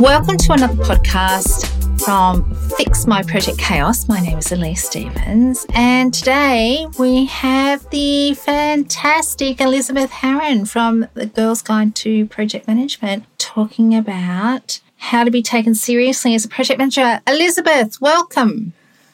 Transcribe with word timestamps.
Welcome 0.00 0.36
to 0.38 0.52
another 0.52 0.74
podcast 0.82 1.70
from 2.04 2.54
Fix 2.76 3.06
My 3.06 3.22
Project 3.22 3.58
Chaos. 3.58 4.08
My 4.08 4.20
name 4.20 4.38
is 4.38 4.52
Elise 4.52 4.84
Stevens, 4.84 5.64
and 5.72 6.12
today 6.12 6.86
we 6.98 7.26
have 7.26 7.88
the 7.90 8.34
fantastic 8.34 9.60
Elizabeth 9.60 10.10
Harrin 10.10 10.68
from 10.68 11.06
the 11.14 11.26
Girls 11.26 11.62
Guide 11.62 11.94
to 11.96 12.26
Project 12.26 12.66
Management 12.66 13.24
talking 13.38 13.94
about 13.94 14.80
how 14.96 15.24
to 15.24 15.30
be 15.30 15.42
taken 15.42 15.74
seriously 15.74 16.34
as 16.34 16.44
a 16.44 16.48
project 16.48 16.78
manager. 16.78 17.20
Elizabeth, 17.26 18.00
welcome. 18.00 18.72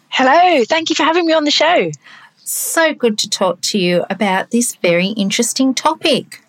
Hello, 0.09 0.65
thank 0.65 0.89
you 0.89 0.97
for 0.97 1.05
having 1.05 1.27
me 1.27 1.33
on 1.33 1.45
the 1.45 1.51
show. 1.51 1.91
So 2.53 2.93
good 2.93 3.17
to 3.19 3.31
talk 3.31 3.61
to 3.61 3.79
you 3.79 4.05
about 4.11 4.51
this 4.51 4.75
very 4.75 5.07
interesting 5.07 5.73
topic. 5.73 6.43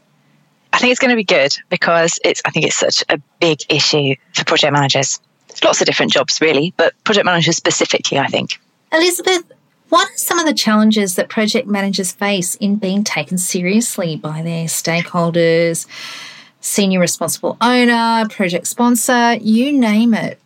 I 0.74 0.80
think 0.80 0.90
it's 0.90 1.00
going 1.00 1.12
to 1.12 1.16
be 1.16 1.24
good 1.24 1.56
because 1.70 2.20
it's. 2.26 2.42
I 2.44 2.50
think 2.50 2.66
it's 2.66 2.76
such 2.76 3.04
a 3.08 3.20
big 3.40 3.60
issue 3.70 4.16
for 4.34 4.44
project 4.44 4.74
managers. 4.74 5.20
Lots 5.64 5.80
of 5.80 5.86
different 5.86 6.12
jobs, 6.12 6.42
really, 6.42 6.74
but 6.76 6.96
project 7.04 7.28
managers 7.28 7.56
specifically, 7.56 8.18
I 8.18 8.26
think. 8.26 8.60
Elizabeth, 8.92 9.44
what 9.90 10.10
are 10.10 10.18
some 10.18 10.40
of 10.40 10.48
the 10.48 10.56
challenges 10.56 11.14
that 11.18 11.30
project 11.30 11.68
managers 11.68 12.12
face 12.12 12.56
in 12.56 12.78
being 12.78 13.04
taken 13.04 13.38
seriously 13.38 14.16
by 14.16 14.42
their 14.42 14.66
stakeholders, 14.66 15.86
senior 16.62 17.00
responsible 17.00 17.58
owner, 17.62 18.28
project 18.28 18.66
sponsor, 18.66 19.36
you 19.36 19.72
name 19.72 20.16
it, 20.16 20.42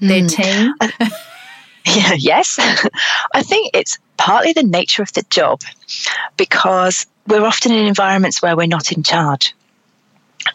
their 0.00 0.20
mm. 0.20 0.28
team? 0.28 0.74
Yeah, 1.86 2.12
yes. 2.18 2.56
I 2.58 3.42
think 3.42 3.70
it's 3.74 3.98
partly 4.16 4.52
the 4.52 4.62
nature 4.62 5.02
of 5.02 5.12
the 5.12 5.22
job 5.30 5.60
because 6.36 7.06
we're 7.26 7.44
often 7.44 7.72
in 7.72 7.86
environments 7.86 8.42
where 8.42 8.56
we're 8.56 8.66
not 8.66 8.92
in 8.92 9.02
charge. 9.02 9.54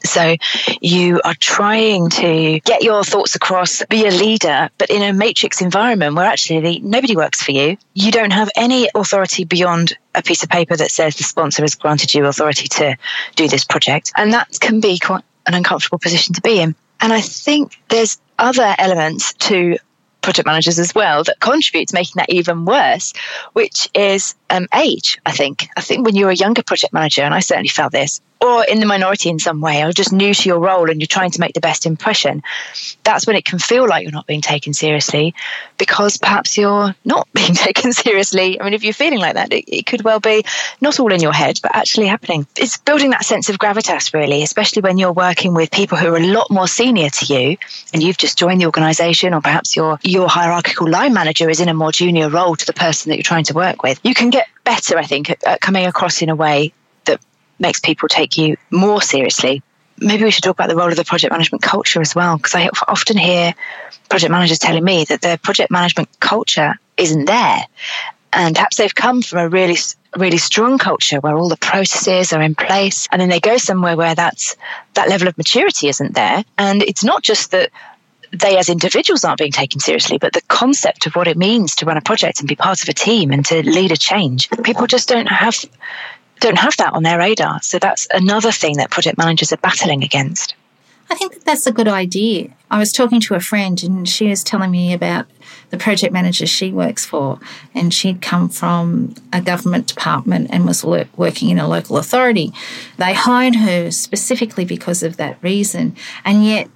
So 0.05 0.35
you 0.79 1.21
are 1.23 1.35
trying 1.35 2.09
to 2.11 2.59
get 2.61 2.81
your 2.81 3.03
thoughts 3.03 3.35
across, 3.35 3.83
be 3.89 4.07
a 4.07 4.11
leader, 4.11 4.69
but 4.77 4.89
in 4.89 5.01
a 5.01 5.11
matrix 5.11 5.61
environment 5.61 6.15
where 6.15 6.25
actually 6.25 6.79
nobody 6.79 7.15
works 7.15 7.41
for 7.41 7.51
you. 7.51 7.77
You 7.93 8.11
don't 8.11 8.31
have 8.31 8.49
any 8.55 8.89
authority 8.95 9.43
beyond 9.43 9.97
a 10.16 10.23
piece 10.23 10.43
of 10.43 10.49
paper 10.49 10.75
that 10.77 10.91
says 10.91 11.16
the 11.16 11.23
sponsor 11.23 11.63
has 11.63 11.75
granted 11.75 12.13
you 12.13 12.25
authority 12.25 12.67
to 12.69 12.95
do 13.35 13.47
this 13.47 13.66
project. 13.66 14.11
And 14.16 14.33
that 14.33 14.59
can 14.59 14.79
be 14.79 14.97
quite 14.97 15.23
an 15.45 15.53
uncomfortable 15.53 15.99
position 15.99 16.33
to 16.35 16.41
be 16.41 16.61
in. 16.61 16.75
And 17.01 17.11
I 17.11 17.21
think 17.21 17.77
there's 17.89 18.19
other 18.39 18.75
elements 18.77 19.33
to 19.33 19.77
project 20.22 20.45
managers 20.45 20.80
as 20.80 20.94
well 20.94 21.23
that 21.23 21.39
contribute 21.39 21.89
to 21.89 21.95
making 21.95 22.14
that 22.16 22.30
even 22.30 22.66
worse, 22.66 23.14
which 23.53 23.89
is 23.94 24.36
um, 24.50 24.67
age, 24.73 25.19
I 25.25 25.31
think. 25.31 25.67
I 25.75 25.81
think 25.81 26.05
when 26.05 26.16
you're 26.16 26.30
a 26.30 26.36
younger 26.36 26.63
project 26.63 26.94
manager, 26.94 27.22
and 27.22 27.33
I 27.33 27.39
certainly 27.39 27.69
felt 27.69 27.91
this, 27.91 28.22
or 28.41 28.66
in 28.66 28.80
the 28.80 28.88
minority 28.88 29.30
in 29.30 29.38
some 29.38 29.61
way, 29.61 29.83
or 29.83 29.91
just 29.91 30.11
new 30.11 30.33
to 30.33 30.50
your 30.50 30.59
role 30.59 30.89
and 30.89 31.00
you're 31.00 31.08
trying 31.08 31.30
to 31.31 31.39
make 31.39 31.53
the 31.53 31.61
best 31.61 31.86
impression, 31.86 32.41
that's 33.03 33.28
when 33.28 33.36
it 33.36 33.45
can 33.45 33.59
feel 33.59 33.88
like 33.88 34.02
you're 34.03 34.11
not 34.11 34.25
being 34.25 34.41
taken 34.41 34.73
seriously 34.73 35.36
because 35.78 36.17
perhaps 36.17 36.58
you're 36.58 36.95
not 37.06 37.28
being 37.33 37.53
taken 37.53 37.94
seriously. 37.94 38.59
I 38.59 38.63
mean, 38.63 38.73
if 38.73 38.83
you're 38.83 38.94
feeling 38.94 39.19
like 39.19 39.35
that, 39.35 39.53
it, 39.53 39.66
it 39.67 39.85
could 39.85 40.02
well 40.03 40.19
be 40.19 40.44
not 40.81 41.00
all 41.00 41.13
in 41.13 41.22
your 41.22 41.33
head, 41.33 41.59
but 41.61 41.75
actually 41.75 42.08
happening. 42.08 42.47
It's 42.58 42.78
building 42.78 43.11
that 43.11 43.25
sense 43.25 43.47
of 43.50 43.59
gravitas, 43.59 44.11
really, 44.13 44.41
especially 44.41 44.81
when 44.81 44.97
you're 44.97 45.13
working 45.13 45.53
with 45.53 45.69
people 45.69 45.97
who 45.97 46.08
are 46.13 46.17
a 46.17 46.25
lot 46.25 46.50
more 46.50 46.67
senior 46.67 47.09
to 47.09 47.33
you 47.33 47.58
and 47.94 48.02
you've 48.02 48.17
just 48.17 48.39
joined 48.39 48.61
the 48.61 48.66
organization, 48.66 49.35
or 49.35 49.41
perhaps 49.41 49.75
your, 49.75 50.00
your 50.11 50.27
hierarchical 50.27 50.89
line 50.89 51.13
manager 51.13 51.49
is 51.49 51.61
in 51.61 51.69
a 51.69 51.73
more 51.73 51.91
junior 51.91 52.29
role 52.29 52.55
to 52.55 52.65
the 52.65 52.73
person 52.73 53.09
that 53.09 53.15
you're 53.15 53.23
trying 53.23 53.45
to 53.45 53.53
work 53.53 53.81
with. 53.81 53.97
You 54.03 54.13
can 54.13 54.29
get 54.29 54.47
better, 54.65 54.97
I 54.97 55.05
think, 55.05 55.29
at, 55.29 55.61
coming 55.61 55.85
across 55.85 56.21
in 56.21 56.29
a 56.29 56.35
way 56.35 56.73
that 57.05 57.21
makes 57.59 57.79
people 57.79 58.09
take 58.09 58.37
you 58.37 58.57
more 58.69 59.01
seriously. 59.01 59.63
Maybe 59.99 60.25
we 60.25 60.31
should 60.31 60.43
talk 60.43 60.57
about 60.57 60.67
the 60.67 60.75
role 60.75 60.89
of 60.89 60.97
the 60.97 61.05
project 61.05 61.31
management 61.31 61.61
culture 61.61 62.01
as 62.01 62.13
well, 62.13 62.35
because 62.35 62.55
I 62.55 62.67
often 62.89 63.17
hear 63.17 63.53
project 64.09 64.31
managers 64.31 64.59
telling 64.59 64.83
me 64.83 65.05
that 65.05 65.21
their 65.21 65.38
project 65.38 65.71
management 65.71 66.09
culture 66.19 66.75
isn't 66.97 67.25
there. 67.25 67.61
And 68.33 68.55
perhaps 68.55 68.77
they've 68.77 68.94
come 68.94 69.21
from 69.21 69.39
a 69.39 69.50
really, 69.50 69.77
really 70.17 70.38
strong 70.38 70.77
culture 70.77 71.19
where 71.21 71.38
all 71.38 71.47
the 71.47 71.57
processes 71.57 72.33
are 72.33 72.41
in 72.41 72.55
place. 72.55 73.07
And 73.11 73.21
then 73.21 73.29
they 73.29 73.39
go 73.39 73.57
somewhere 73.57 73.95
where 73.95 74.16
that's, 74.16 74.55
that 74.95 75.07
level 75.07 75.27
of 75.27 75.38
maturity 75.38 75.88
isn't 75.88 76.16
there. 76.16 76.44
And 76.57 76.81
it's 76.83 77.03
not 77.03 77.23
just 77.23 77.51
that 77.51 77.71
they 78.31 78.58
as 78.58 78.69
individuals 78.69 79.24
aren't 79.24 79.40
being 79.40 79.52
taken 79.52 79.80
seriously, 79.80 80.18
but 80.18 80.34
the 80.34 80.42
concept 80.47 81.06
of 81.06 81.16
what 81.16 81.28
it 81.28 81.38
means 81.38 81.75
to 81.75 81.86
run 81.86 81.97
a 81.97 82.02
project 82.02 82.40
and 82.40 82.47
be 82.47 82.56
part 82.56 82.81
of 82.81 82.90
a 82.90 82.94
team 82.94 83.31
and 83.31 83.46
to 83.46 83.64
lead 83.64 83.92
a 83.92 83.97
change. 83.97 84.50
People 84.64 84.88
just 84.88 85.09
don't 85.09 85.28
have 85.28 85.56
don't 86.40 86.58
have 86.58 86.75
that 86.78 86.94
on 86.94 87.03
their 87.03 87.19
radar. 87.19 87.62
So 87.62 87.78
that's 87.78 88.08
another 88.12 88.52
thing 88.52 88.78
that 88.78 88.90
project 88.90 89.18
managers 89.18 89.53
are 89.53 89.58
battling 89.58 90.03
against. 90.03 90.56
I 91.12 91.16
think 91.16 91.34
that 91.34 91.46
that's 91.46 91.68
a 91.68 91.72
good 91.72 91.90
idea. 91.90 92.52
I 92.72 92.80
was 92.80 92.94
talking 92.94 93.19
to 93.22 93.36
a 93.36 93.42
friend 93.42 93.84
and 93.84 94.08
she 94.08 94.30
was 94.30 94.44
telling 94.44 94.72
me 94.72 94.94
about 94.94 95.28
the 95.69 95.78
project 95.78 96.13
manager 96.13 96.48
she 96.48 96.72
works 96.72 97.06
for, 97.06 97.40
and 97.75 97.94
she'd 97.94 98.22
come 98.22 98.50
from 98.50 99.13
a 99.34 99.42
government 99.42 99.88
department 99.88 100.50
and 100.52 100.66
was 100.66 100.84
working 100.84 101.50
in 101.50 101.59
a 101.59 101.68
local 101.68 101.98
authority. 101.98 102.53
They 102.98 103.13
hired 103.13 103.56
her 103.56 103.92
specifically 103.92 104.66
because 104.66 105.03
of 105.03 105.18
that 105.18 105.38
reason, 105.42 105.96
and 106.24 106.46
yet 106.46 106.69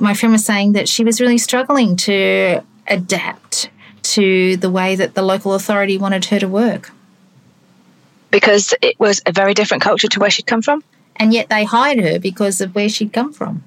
my 0.00 0.14
friend 0.14 0.32
was 0.32 0.44
saying 0.44 0.72
that 0.72 0.88
she 0.88 1.04
was 1.04 1.20
really 1.20 1.38
struggling 1.38 1.96
to 1.96 2.62
adapt 2.86 3.70
to 4.02 4.56
the 4.56 4.70
way 4.70 4.96
that 4.96 5.14
the 5.14 5.22
local 5.22 5.54
authority 5.54 5.98
wanted 5.98 6.24
her 6.26 6.38
to 6.38 6.48
work 6.48 6.92
because 8.30 8.74
it 8.80 8.98
was 8.98 9.20
a 9.26 9.32
very 9.32 9.54
different 9.54 9.82
culture 9.82 10.08
to 10.08 10.20
where 10.20 10.30
she'd 10.30 10.46
come 10.46 10.62
from. 10.62 10.82
And 11.16 11.34
yet 11.34 11.48
they 11.48 11.64
hired 11.64 11.98
her 11.98 12.18
because 12.18 12.60
of 12.60 12.74
where 12.74 12.88
she'd 12.88 13.12
come 13.12 13.32
from. 13.32 13.64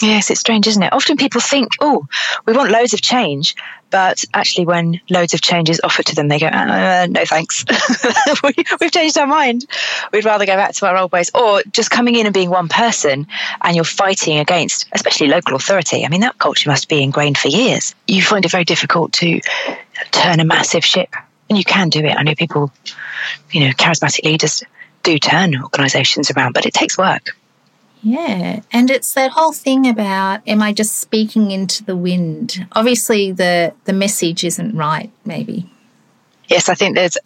Yes, 0.00 0.30
it's 0.30 0.40
strange, 0.40 0.66
isn't 0.66 0.82
it? 0.82 0.92
Often 0.92 1.16
people 1.16 1.40
think, 1.40 1.72
oh, 1.80 2.06
we 2.46 2.52
want 2.52 2.70
loads 2.70 2.94
of 2.94 3.00
change, 3.00 3.56
but 3.90 4.22
actually, 4.34 4.66
when 4.66 5.00
loads 5.08 5.34
of 5.34 5.40
change 5.40 5.70
is 5.70 5.80
offered 5.82 6.06
to 6.06 6.14
them, 6.14 6.28
they 6.28 6.38
go, 6.38 6.46
uh, 6.46 7.06
no 7.08 7.24
thanks. 7.24 7.64
we, 8.44 8.52
have 8.80 8.90
changed 8.90 9.16
our 9.16 9.26
mind. 9.26 9.64
We'd 10.12 10.24
rather 10.24 10.44
go 10.44 10.56
back 10.56 10.74
to 10.74 10.86
our 10.86 10.96
old 10.96 11.10
ways. 11.10 11.30
Or 11.34 11.62
just 11.70 11.90
coming 11.90 12.14
in 12.14 12.26
and 12.26 12.34
being 12.34 12.50
one 12.50 12.68
person 12.68 13.26
and 13.62 13.74
you're 13.74 13.84
fighting 13.84 14.38
against, 14.38 14.88
especially 14.92 15.28
local 15.28 15.56
authority. 15.56 16.04
I 16.04 16.08
mean, 16.08 16.20
that 16.20 16.38
culture 16.38 16.68
must 16.68 16.88
be 16.88 17.02
ingrained 17.02 17.38
for 17.38 17.48
years. 17.48 17.94
You 18.06 18.22
find 18.22 18.44
it 18.44 18.50
very 18.50 18.64
difficult 18.64 19.12
to 19.14 19.40
turn 20.10 20.40
a 20.40 20.44
massive 20.44 20.84
ship 20.84 21.14
and 21.48 21.56
you 21.56 21.64
can 21.64 21.88
do 21.88 22.00
it. 22.04 22.14
I 22.16 22.22
know 22.22 22.34
people, 22.34 22.70
you 23.50 23.60
know, 23.60 23.70
charismatic 23.72 24.24
leaders 24.24 24.62
do 25.02 25.18
turn 25.18 25.60
organizations 25.62 26.30
around, 26.30 26.52
but 26.52 26.66
it 26.66 26.74
takes 26.74 26.98
work. 26.98 27.34
Yeah, 28.02 28.60
and 28.72 28.90
it's 28.90 29.12
that 29.14 29.32
whole 29.32 29.52
thing 29.52 29.88
about 29.88 30.40
am 30.46 30.62
I 30.62 30.72
just 30.72 30.96
speaking 30.96 31.50
into 31.50 31.84
the 31.84 31.96
wind? 31.96 32.66
Obviously 32.72 33.32
the 33.32 33.74
the 33.84 33.92
message 33.92 34.44
isn't 34.44 34.76
right 34.76 35.10
maybe. 35.24 35.70
Yes, 36.48 36.68
I 36.68 36.74
think 36.74 36.94
there's 36.94 37.16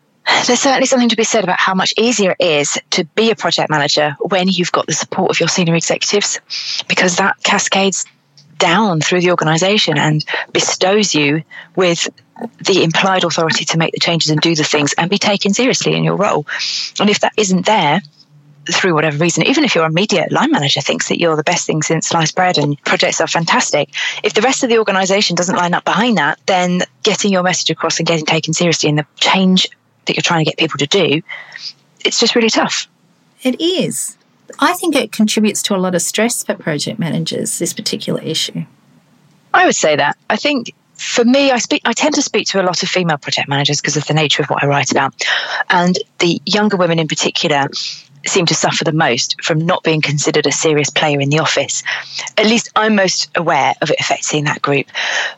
there's 0.46 0.60
certainly 0.60 0.86
something 0.86 1.08
to 1.08 1.16
be 1.16 1.24
said 1.24 1.44
about 1.44 1.58
how 1.58 1.74
much 1.74 1.92
easier 1.98 2.34
it 2.38 2.44
is 2.44 2.78
to 2.90 3.04
be 3.04 3.30
a 3.30 3.36
project 3.36 3.70
manager 3.70 4.16
when 4.20 4.48
you've 4.48 4.72
got 4.72 4.86
the 4.86 4.92
support 4.92 5.30
of 5.30 5.40
your 5.40 5.48
senior 5.48 5.74
executives 5.74 6.40
because 6.88 7.16
that 7.16 7.36
cascades 7.42 8.06
down 8.58 9.00
through 9.00 9.20
the 9.20 9.30
organization 9.30 9.98
and 9.98 10.24
bestows 10.52 11.14
you 11.14 11.42
with 11.74 12.08
the 12.64 12.84
implied 12.84 13.24
authority 13.24 13.64
to 13.64 13.76
make 13.76 13.92
the 13.92 13.98
changes 13.98 14.30
and 14.30 14.40
do 14.40 14.54
the 14.54 14.64
things 14.64 14.94
and 14.96 15.10
be 15.10 15.18
taken 15.18 15.52
seriously 15.52 15.94
in 15.94 16.04
your 16.04 16.16
role. 16.16 16.46
And 17.00 17.10
if 17.10 17.20
that 17.20 17.32
isn't 17.36 17.66
there, 17.66 18.00
through 18.70 18.94
whatever 18.94 19.16
reason, 19.18 19.44
even 19.46 19.64
if 19.64 19.74
your 19.74 19.84
immediate 19.84 20.30
line 20.30 20.50
manager 20.50 20.80
thinks 20.80 21.08
that 21.08 21.20
you're 21.20 21.36
the 21.36 21.42
best 21.42 21.66
thing 21.66 21.82
since 21.82 22.08
sliced 22.08 22.36
bread 22.36 22.58
and 22.58 22.82
projects 22.84 23.20
are 23.20 23.26
fantastic, 23.26 23.90
if 24.22 24.34
the 24.34 24.42
rest 24.42 24.62
of 24.62 24.70
the 24.70 24.78
organization 24.78 25.34
doesn't 25.34 25.56
line 25.56 25.74
up 25.74 25.84
behind 25.84 26.18
that, 26.18 26.38
then 26.46 26.82
getting 27.02 27.32
your 27.32 27.42
message 27.42 27.70
across 27.70 27.98
and 27.98 28.06
getting 28.06 28.24
taken 28.24 28.54
seriously 28.54 28.88
in 28.88 28.96
the 28.96 29.06
change 29.16 29.68
that 30.06 30.16
you're 30.16 30.22
trying 30.22 30.44
to 30.44 30.50
get 30.50 30.58
people 30.58 30.78
to 30.78 30.86
do, 30.86 31.22
it's 32.04 32.18
just 32.20 32.34
really 32.34 32.50
tough. 32.50 32.88
It 33.42 33.60
is. 33.60 34.16
I 34.58 34.74
think 34.74 34.94
it 34.94 35.12
contributes 35.12 35.62
to 35.62 35.74
a 35.74 35.78
lot 35.78 35.94
of 35.94 36.02
stress 36.02 36.44
for 36.44 36.54
project 36.54 36.98
managers, 36.98 37.58
this 37.58 37.72
particular 37.72 38.20
issue. 38.20 38.64
I 39.54 39.66
would 39.66 39.76
say 39.76 39.96
that. 39.96 40.16
I 40.30 40.36
think 40.36 40.74
for 40.94 41.24
me, 41.24 41.50
I 41.50 41.58
speak. 41.58 41.82
I 41.84 41.92
tend 41.92 42.14
to 42.14 42.22
speak 42.22 42.46
to 42.48 42.60
a 42.60 42.64
lot 42.64 42.82
of 42.82 42.88
female 42.88 43.18
project 43.18 43.48
managers 43.48 43.80
because 43.80 43.96
of 43.96 44.06
the 44.06 44.14
nature 44.14 44.42
of 44.42 44.50
what 44.50 44.62
I 44.62 44.66
write 44.66 44.92
about, 44.92 45.14
and 45.68 45.98
the 46.18 46.40
younger 46.46 46.76
women 46.76 46.98
in 46.98 47.08
particular 47.08 47.68
seem 48.26 48.46
to 48.46 48.54
suffer 48.54 48.84
the 48.84 48.92
most 48.92 49.40
from 49.42 49.58
not 49.58 49.82
being 49.82 50.00
considered 50.00 50.46
a 50.46 50.52
serious 50.52 50.90
player 50.90 51.20
in 51.20 51.30
the 51.30 51.38
office. 51.38 51.82
At 52.36 52.46
least 52.46 52.70
I'm 52.76 52.94
most 52.94 53.30
aware 53.36 53.74
of 53.82 53.90
it 53.90 54.00
affecting 54.00 54.44
that 54.44 54.62
group. 54.62 54.86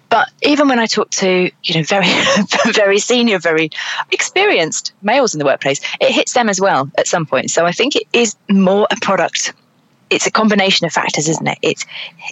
But 0.08 0.31
even 0.42 0.69
when 0.69 0.78
I 0.78 0.86
talk 0.86 1.10
to, 1.10 1.50
you 1.62 1.75
know, 1.75 1.82
very, 1.82 2.06
very 2.72 2.98
senior, 2.98 3.38
very 3.38 3.70
experienced 4.10 4.92
males 5.02 5.34
in 5.34 5.38
the 5.38 5.44
workplace, 5.44 5.81
it 6.00 6.12
hits 6.12 6.34
them 6.34 6.48
as 6.48 6.60
well 6.60 6.90
at 6.98 7.06
some 7.06 7.26
point. 7.26 7.50
So 7.50 7.66
I 7.66 7.72
think 7.72 7.96
it 7.96 8.06
is 8.12 8.36
more 8.48 8.87
a 8.90 8.96
product 9.00 9.52
it's 10.14 10.26
a 10.26 10.31
combination 10.31 10.87
of 10.87 10.93
factors, 10.93 11.28
isn't 11.28 11.46
it? 11.46 11.58
It's 11.61 11.84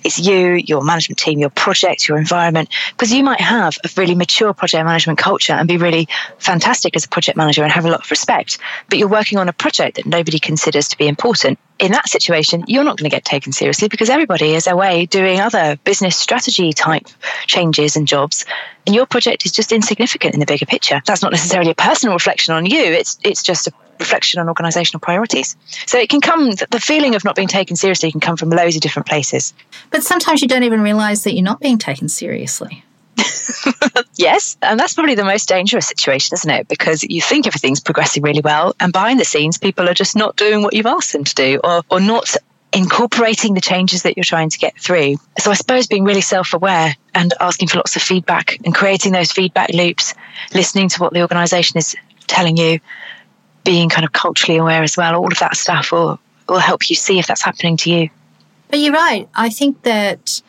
it's 0.04 0.18
you, 0.18 0.54
your 0.54 0.82
management 0.82 1.18
team, 1.18 1.38
your 1.38 1.50
project, 1.50 2.08
your 2.08 2.16
environment. 2.16 2.68
Because 2.92 3.12
you 3.12 3.24
might 3.24 3.40
have 3.40 3.76
a 3.84 3.90
really 3.96 4.14
mature 4.14 4.54
project 4.54 4.84
management 4.86 5.18
culture 5.18 5.52
and 5.52 5.66
be 5.66 5.76
really 5.76 6.08
fantastic 6.38 6.94
as 6.96 7.04
a 7.04 7.08
project 7.08 7.36
manager 7.36 7.62
and 7.62 7.72
have 7.72 7.84
a 7.84 7.90
lot 7.90 8.04
of 8.04 8.10
respect, 8.10 8.58
but 8.88 8.98
you're 8.98 9.08
working 9.08 9.38
on 9.38 9.48
a 9.48 9.52
project 9.52 9.96
that 9.96 10.06
nobody 10.06 10.38
considers 10.38 10.88
to 10.88 10.98
be 10.98 11.08
important. 11.08 11.58
In 11.78 11.90
that 11.92 12.08
situation, 12.08 12.62
you're 12.68 12.84
not 12.84 12.96
going 12.96 13.10
to 13.10 13.14
get 13.14 13.24
taken 13.24 13.52
seriously 13.52 13.88
because 13.88 14.08
everybody 14.08 14.54
is 14.54 14.68
away 14.68 15.06
doing 15.06 15.40
other 15.40 15.76
business 15.82 16.16
strategy 16.16 16.72
type 16.72 17.08
changes 17.46 17.96
and 17.96 18.06
jobs, 18.06 18.44
and 18.86 18.94
your 18.94 19.06
project 19.06 19.44
is 19.44 19.50
just 19.50 19.72
insignificant 19.72 20.34
in 20.34 20.40
the 20.40 20.46
bigger 20.46 20.66
picture. 20.66 21.02
That's 21.06 21.22
not 21.22 21.32
necessarily 21.32 21.72
a 21.72 21.74
personal 21.74 22.14
reflection 22.14 22.54
on 22.54 22.66
you. 22.66 22.78
It's 22.78 23.18
it's 23.24 23.42
just 23.42 23.66
a 23.66 23.72
reflection 24.02 24.40
on 24.40 24.48
organizational 24.48 25.00
priorities. 25.00 25.56
So 25.86 25.98
it 25.98 26.08
can 26.08 26.20
come, 26.20 26.50
the 26.50 26.80
feeling 26.80 27.14
of 27.14 27.24
not 27.24 27.36
being 27.36 27.48
taken 27.48 27.76
seriously 27.76 28.10
can 28.10 28.20
come 28.20 28.36
from 28.36 28.50
loads 28.50 28.76
of 28.76 28.82
different 28.82 29.06
places. 29.06 29.54
But 29.90 30.02
sometimes 30.02 30.42
you 30.42 30.48
don't 30.48 30.64
even 30.64 30.80
realize 30.82 31.24
that 31.24 31.34
you're 31.34 31.44
not 31.44 31.60
being 31.60 31.78
taken 31.78 32.08
seriously. 32.08 32.84
yes, 34.16 34.56
and 34.62 34.78
that's 34.78 34.94
probably 34.94 35.14
the 35.14 35.24
most 35.24 35.48
dangerous 35.48 35.86
situation, 35.86 36.34
isn't 36.34 36.50
it? 36.50 36.68
Because 36.68 37.02
you 37.04 37.20
think 37.20 37.46
everything's 37.46 37.80
progressing 37.80 38.22
really 38.22 38.40
well, 38.40 38.74
and 38.80 38.92
behind 38.92 39.20
the 39.20 39.24
scenes, 39.24 39.58
people 39.58 39.88
are 39.88 39.94
just 39.94 40.16
not 40.16 40.36
doing 40.36 40.62
what 40.62 40.74
you've 40.74 40.86
asked 40.86 41.12
them 41.12 41.24
to 41.24 41.34
do 41.34 41.60
or, 41.62 41.82
or 41.90 42.00
not 42.00 42.34
incorporating 42.72 43.54
the 43.54 43.60
changes 43.60 44.02
that 44.02 44.16
you're 44.16 44.24
trying 44.24 44.48
to 44.50 44.58
get 44.58 44.78
through. 44.78 45.16
So 45.38 45.50
I 45.50 45.54
suppose 45.54 45.86
being 45.86 46.04
really 46.04 46.22
self 46.22 46.54
aware 46.54 46.96
and 47.14 47.34
asking 47.40 47.68
for 47.68 47.78
lots 47.78 47.96
of 47.96 48.02
feedback 48.02 48.58
and 48.64 48.74
creating 48.74 49.12
those 49.12 49.30
feedback 49.30 49.70
loops, 49.70 50.14
listening 50.54 50.88
to 50.90 51.00
what 51.00 51.12
the 51.12 51.20
organization 51.20 51.78
is 51.78 51.94
telling 52.26 52.56
you, 52.56 52.80
being 53.64 53.88
kind 53.88 54.04
of 54.04 54.12
culturally 54.12 54.58
aware 54.58 54.82
as 54.82 54.96
well, 54.96 55.14
all 55.16 55.30
of 55.30 55.38
that 55.38 55.56
stuff 55.56 55.92
will, 55.92 56.18
will 56.48 56.58
help 56.58 56.90
you 56.90 56.96
see 56.96 57.18
if 57.18 57.26
that's 57.26 57.42
happening 57.42 57.76
to 57.78 57.90
you. 57.90 58.10
But 58.68 58.80
you're 58.80 58.92
right. 58.92 59.28
I 59.34 59.50
think 59.50 59.82
that 59.82 60.42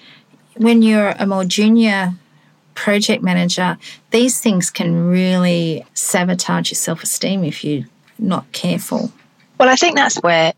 when 0.56 0.82
you're 0.82 1.14
a 1.20 1.26
more 1.26 1.46
junior 1.46 2.14
project 2.76 3.24
manager, 3.24 3.78
these 4.12 4.40
things 4.40 4.70
can 4.70 5.08
really 5.08 5.86
sabotage 5.94 6.72
your 6.72 6.76
self 6.76 7.04
esteem 7.04 7.44
if 7.44 7.64
you're 7.64 7.86
not 8.18 8.52
careful. 8.52 9.12
Well, 9.60 9.70
I 9.70 9.76
think 9.76 9.96
that's 9.96 10.18
where 10.18 10.54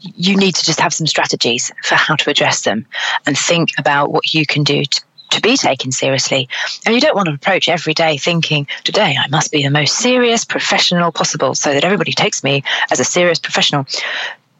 you 0.00 0.36
need 0.36 0.54
to 0.54 0.64
just 0.64 0.80
have 0.80 0.92
some 0.92 1.06
strategies 1.06 1.72
for 1.82 1.94
how 1.94 2.16
to 2.16 2.30
address 2.30 2.62
them 2.62 2.86
and 3.26 3.36
think 3.36 3.70
about 3.78 4.12
what 4.12 4.34
you 4.34 4.44
can 4.44 4.62
do 4.62 4.84
to, 4.84 5.02
to 5.34 5.40
be 5.40 5.56
taken 5.56 5.92
seriously. 5.92 6.48
And 6.86 6.94
you 6.94 7.00
don't 7.00 7.14
want 7.14 7.28
to 7.28 7.34
approach 7.34 7.68
every 7.68 7.94
day 7.94 8.16
thinking, 8.16 8.66
today 8.84 9.16
I 9.18 9.26
must 9.28 9.52
be 9.52 9.62
the 9.62 9.70
most 9.70 9.98
serious 9.98 10.44
professional 10.44 11.12
possible 11.12 11.54
so 11.54 11.72
that 11.72 11.84
everybody 11.84 12.12
takes 12.12 12.42
me 12.42 12.62
as 12.90 13.00
a 13.00 13.04
serious 13.04 13.38
professional. 13.38 13.86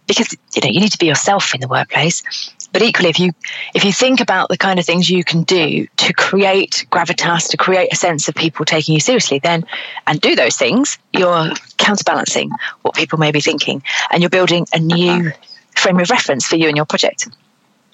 Because 0.06 0.37
you 0.55 0.61
know 0.61 0.69
you 0.69 0.81
need 0.81 0.93
to 0.93 0.99
be 0.99 1.06
yourself 1.06 1.55
in 1.55 1.62
the 1.62 1.69
workplace, 1.69 2.23
but 2.73 2.82
equally 2.82 3.09
if 3.09 3.19
you 3.19 3.32
if 3.73 3.87
you 3.87 3.93
think 3.93 4.21
about 4.21 4.50
the 4.50 4.59
kind 4.59 4.79
of 4.79 4.85
things 4.85 5.09
you 5.09 5.25
can 5.25 5.44
do 5.44 5.87
to 5.97 6.12
create 6.12 6.85
gravitas, 6.91 7.49
to 7.49 7.56
create 7.56 7.91
a 7.91 7.97
sense 7.97 8.29
of 8.29 8.35
people 8.35 8.67
taking 8.67 8.93
you 8.93 9.00
seriously, 9.00 9.38
then 9.38 9.65
and 10.06 10.21
do 10.21 10.37
those 10.37 10.56
things, 10.56 10.99
you're 11.15 11.49
counterbalancing 11.79 12.50
what 12.82 12.94
people 12.94 13.19
may 13.19 13.32
be 13.32 13.41
thinking, 13.41 13.82
and 14.11 14.23
you're 14.23 14.29
building 14.29 14.67
a 14.75 14.79
new 14.79 15.29
uh-huh. 15.29 15.31
frame 15.75 15.99
of 15.99 16.11
reference 16.11 16.47
for 16.47 16.56
you 16.56 16.69
and 16.69 16.76
your 16.76 16.85
project. 16.85 17.29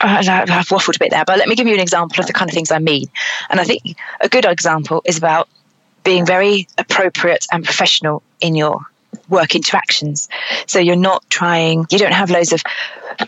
Uh, 0.00 0.22
I've 0.26 0.68
waffled 0.68 0.96
a 0.96 0.98
bit 0.98 1.10
there, 1.10 1.24
but 1.24 1.38
let 1.38 1.48
me 1.48 1.54
give 1.54 1.66
you 1.66 1.74
an 1.74 1.80
example 1.80 2.20
of 2.20 2.26
the 2.26 2.32
kind 2.32 2.50
of 2.50 2.54
things 2.54 2.70
I 2.70 2.78
mean. 2.78 3.06
And 3.50 3.60
I 3.60 3.64
think 3.64 3.82
a 4.20 4.28
good 4.28 4.46
example 4.46 5.02
is 5.04 5.18
about 5.18 5.48
being 6.04 6.24
very 6.24 6.66
appropriate 6.78 7.46
and 7.52 7.64
professional 7.64 8.22
in 8.40 8.54
your 8.54 8.80
work 9.28 9.54
interactions. 9.54 10.28
So 10.66 10.78
you're 10.78 10.96
not 10.96 11.28
trying, 11.28 11.86
you 11.90 11.98
don't 11.98 12.12
have 12.12 12.30
loads 12.30 12.52
of 12.52 12.62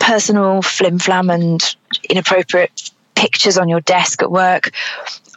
personal 0.00 0.62
flim 0.62 0.98
flam 0.98 1.28
and 1.30 1.60
inappropriate 2.08 2.90
pictures 3.14 3.58
on 3.58 3.68
your 3.68 3.80
desk 3.80 4.22
at 4.22 4.30
work, 4.30 4.70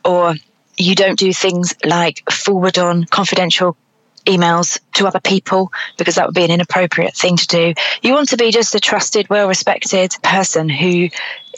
or 0.04 0.36
you 0.78 0.96
don't 0.96 1.20
do 1.20 1.34
things 1.34 1.76
like 1.84 2.30
forward 2.32 2.78
on 2.78 3.06
confidential 3.06 3.76
emails 4.26 4.80
to 4.94 5.08
other 5.08 5.20
people 5.20 5.72
because 5.98 6.16
that 6.16 6.26
would 6.26 6.36
be 6.36 6.44
an 6.44 6.52
inappropriate 6.52 7.16
thing 7.16 7.38
to 7.38 7.48
do. 7.48 7.74
You 8.02 8.14
want 8.14 8.30
to 8.30 8.38
be 8.38 8.52
just 8.52 8.76
a 8.76 8.80
trusted, 8.80 9.30
well 9.30 9.48
respected 9.48 10.16
person 10.24 10.70
who, 10.70 11.10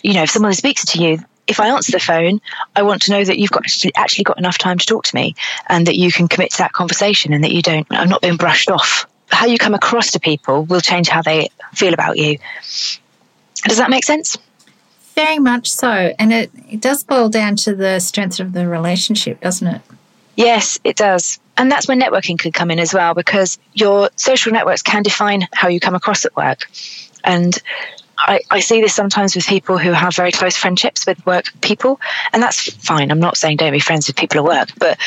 you 0.04 0.14
know, 0.14 0.24
if 0.24 0.30
someone 0.30 0.54
speaks 0.54 0.86
to 0.86 1.02
you, 1.02 1.20
if 1.48 1.60
I 1.60 1.70
answer 1.70 1.94
the 1.94 2.00
phone, 2.00 2.42
I 2.76 2.84
want 2.84 3.04
to 3.04 3.12
know 3.12 3.24
that 3.24 3.40
you've 3.40 3.52
got 3.52 3.64
actually 3.96 4.24
got 4.26 4.38
enough 4.38 4.58
time 4.58 4.78
to 4.78 4.86
talk 4.86 5.06
to 5.06 5.16
me 5.16 5.36
and 5.68 5.88
that 5.88 5.96
you 5.96 6.12
can 6.12 6.28
commit 6.28 6.52
to 6.52 6.58
that 6.60 6.74
conversation 6.74 7.34
and 7.34 7.44
that 7.44 7.52
you 7.52 7.62
don't, 7.62 7.88
I'm 7.90 8.10
not 8.10 8.22
being 8.22 8.38
brushed 8.38 8.70
off. 8.70 9.08
How 9.30 9.46
you 9.46 9.58
come 9.58 9.74
across 9.74 10.12
to 10.12 10.20
people 10.20 10.66
will 10.66 10.82
change 10.82 11.08
how 11.10 11.22
they 11.22 11.50
feel 11.74 11.94
about 11.94 12.18
you. 12.18 12.38
Does 13.64 13.78
that 13.78 13.90
make 13.90 14.04
sense? 14.04 14.38
Very 15.16 15.40
much 15.40 15.72
so. 15.72 16.14
And 16.20 16.32
it, 16.32 16.52
it 16.70 16.82
does 16.82 17.04
boil 17.04 17.30
down 17.30 17.56
to 17.58 17.74
the 17.74 18.00
strength 18.00 18.40
of 18.40 18.54
the 18.54 18.68
relationship, 18.68 19.42
doesn't 19.42 19.68
it? 19.68 19.82
Yes, 20.38 20.80
it 20.84 20.96
does. 20.96 21.40
And 21.58 21.72
that's 21.72 21.88
where 21.88 21.98
networking 21.98 22.38
can 22.38 22.52
come 22.52 22.70
in 22.70 22.80
as 22.80 22.94
well, 22.94 23.16
because 23.16 23.58
your 23.74 24.12
social 24.16 24.54
networks 24.54 24.84
can 24.84 25.02
define 25.02 25.48
how 25.52 25.68
you 25.68 25.80
come 25.80 25.96
across 25.96 26.24
at 26.26 26.36
work. 26.36 26.70
And 27.24 27.58
I, 28.20 28.40
I, 28.52 28.60
see 28.60 28.80
this 28.80 28.94
sometimes 28.94 29.36
with 29.36 29.48
people 29.48 29.80
who 29.80 29.92
have 29.92 30.16
very 30.16 30.32
close 30.32 30.56
friendships 30.56 31.08
with 31.08 31.24
work 31.26 31.52
people, 31.62 32.00
and 32.32 32.42
that's 32.42 32.72
fine. 32.86 33.12
I'm 33.12 33.20
not 33.20 33.36
saying 33.36 33.58
don't 33.58 33.72
be 33.72 33.80
friends 33.80 34.08
with 34.08 34.16
people 34.16 34.40
at 34.40 34.44
work, 34.44 34.70
but 34.78 35.00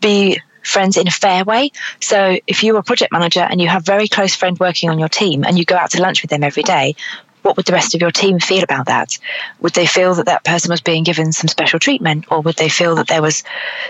be 0.00 0.40
friends 0.62 0.96
in 0.96 1.06
a 1.06 1.10
fair 1.10 1.44
way. 1.44 1.72
So 2.00 2.38
if 2.46 2.64
you're 2.64 2.78
a 2.78 2.82
project 2.82 3.12
manager 3.12 3.40
and 3.40 3.60
you 3.60 3.68
have 3.68 3.84
very 3.84 4.08
close 4.08 4.34
friend 4.34 4.58
working 4.58 4.88
on 4.88 4.98
your 4.98 5.08
team 5.08 5.44
and 5.44 5.58
you 5.58 5.64
go 5.64 5.76
out 5.76 5.90
to 5.92 6.02
lunch 6.02 6.22
with 6.22 6.30
them 6.30 6.42
every 6.42 6.62
day, 6.62 6.96
what 7.42 7.56
would 7.56 7.66
the 7.66 7.72
rest 7.72 7.94
of 7.94 8.00
your 8.00 8.10
team 8.10 8.38
feel 8.38 8.62
about 8.62 8.86
that? 8.86 9.18
Would 9.60 9.74
they 9.74 9.86
feel 9.86 10.14
that 10.14 10.26
that 10.26 10.44
person 10.44 10.70
was 10.70 10.80
being 10.80 11.04
given 11.04 11.32
some 11.32 11.48
special 11.48 11.78
treatment, 11.78 12.26
or 12.30 12.40
would 12.40 12.56
they 12.56 12.68
feel 12.68 12.94
that 12.96 13.08
there 13.08 13.22
was 13.22 13.42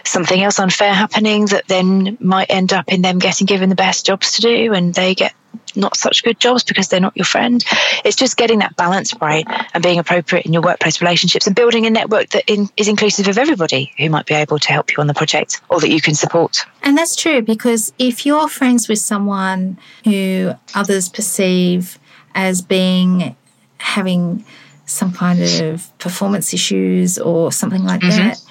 something 0.05 0.43
else 0.43 0.59
unfair 0.59 0.93
happening 0.93 1.47
that 1.47 1.69
then 1.69 2.17
might 2.21 2.51
end 2.51 2.73
up 2.73 2.87
in 2.89 3.03
them 3.03 3.19
getting 3.19 3.47
given 3.47 3.69
the 3.69 3.75
best 3.75 4.07
jobs 4.07 4.33
to 4.33 4.43
do 4.43 4.73
and 4.73 4.95
they 4.95 5.15
get 5.15 5.35
not 5.77 5.97
such 5.97 6.23
good 6.25 6.39
jobs 6.41 6.65
because 6.65 6.89
they're 6.89 7.01
not 7.01 7.17
your 7.17 7.25
friend? 7.25 7.65
It's 8.05 8.17
just 8.17 8.37
getting 8.37 8.61
that 8.61 8.77
balance 8.77 9.15
right 9.21 9.47
and 9.75 9.83
being 9.83 9.99
appropriate 9.99 10.47
in 10.47 10.53
your 10.53 10.63
workplace 10.63 11.01
relationships 11.01 11.47
and 11.47 11.57
building 11.57 11.87
a 11.87 11.91
network 11.91 12.31
that 12.31 12.45
in, 12.47 12.69
is 12.77 12.89
inclusive 12.89 13.29
of 13.29 13.39
everybody 13.39 13.93
who 13.99 14.09
might 14.11 14.27
be 14.27 14.35
able 14.35 14.59
to 14.59 14.69
help 14.73 14.93
you 14.93 14.99
on 14.99 15.07
the 15.07 15.15
project 15.15 15.61
or 15.69 15.81
that 15.81 15.91
you 15.91 16.01
can 16.01 16.15
support. 16.15 16.65
And 16.83 16.97
that's 16.97 17.17
true 17.17 17.43
because 17.43 17.93
if 17.99 18.25
you're 18.27 18.49
friends 18.49 18.89
with 18.89 18.99
someone 18.99 19.79
who 20.05 20.53
others 20.75 21.09
perceive 21.09 21.99
as 22.35 22.63
being 22.63 23.37
having 23.81 24.45
some 24.87 25.13
kind 25.13 25.41
of 25.41 25.99
performance 25.99 26.53
issues 26.53 27.19
or 27.19 27.53
something 27.53 27.85
like 27.85 28.01
mm-hmm. 28.01 28.29
that. 28.29 28.43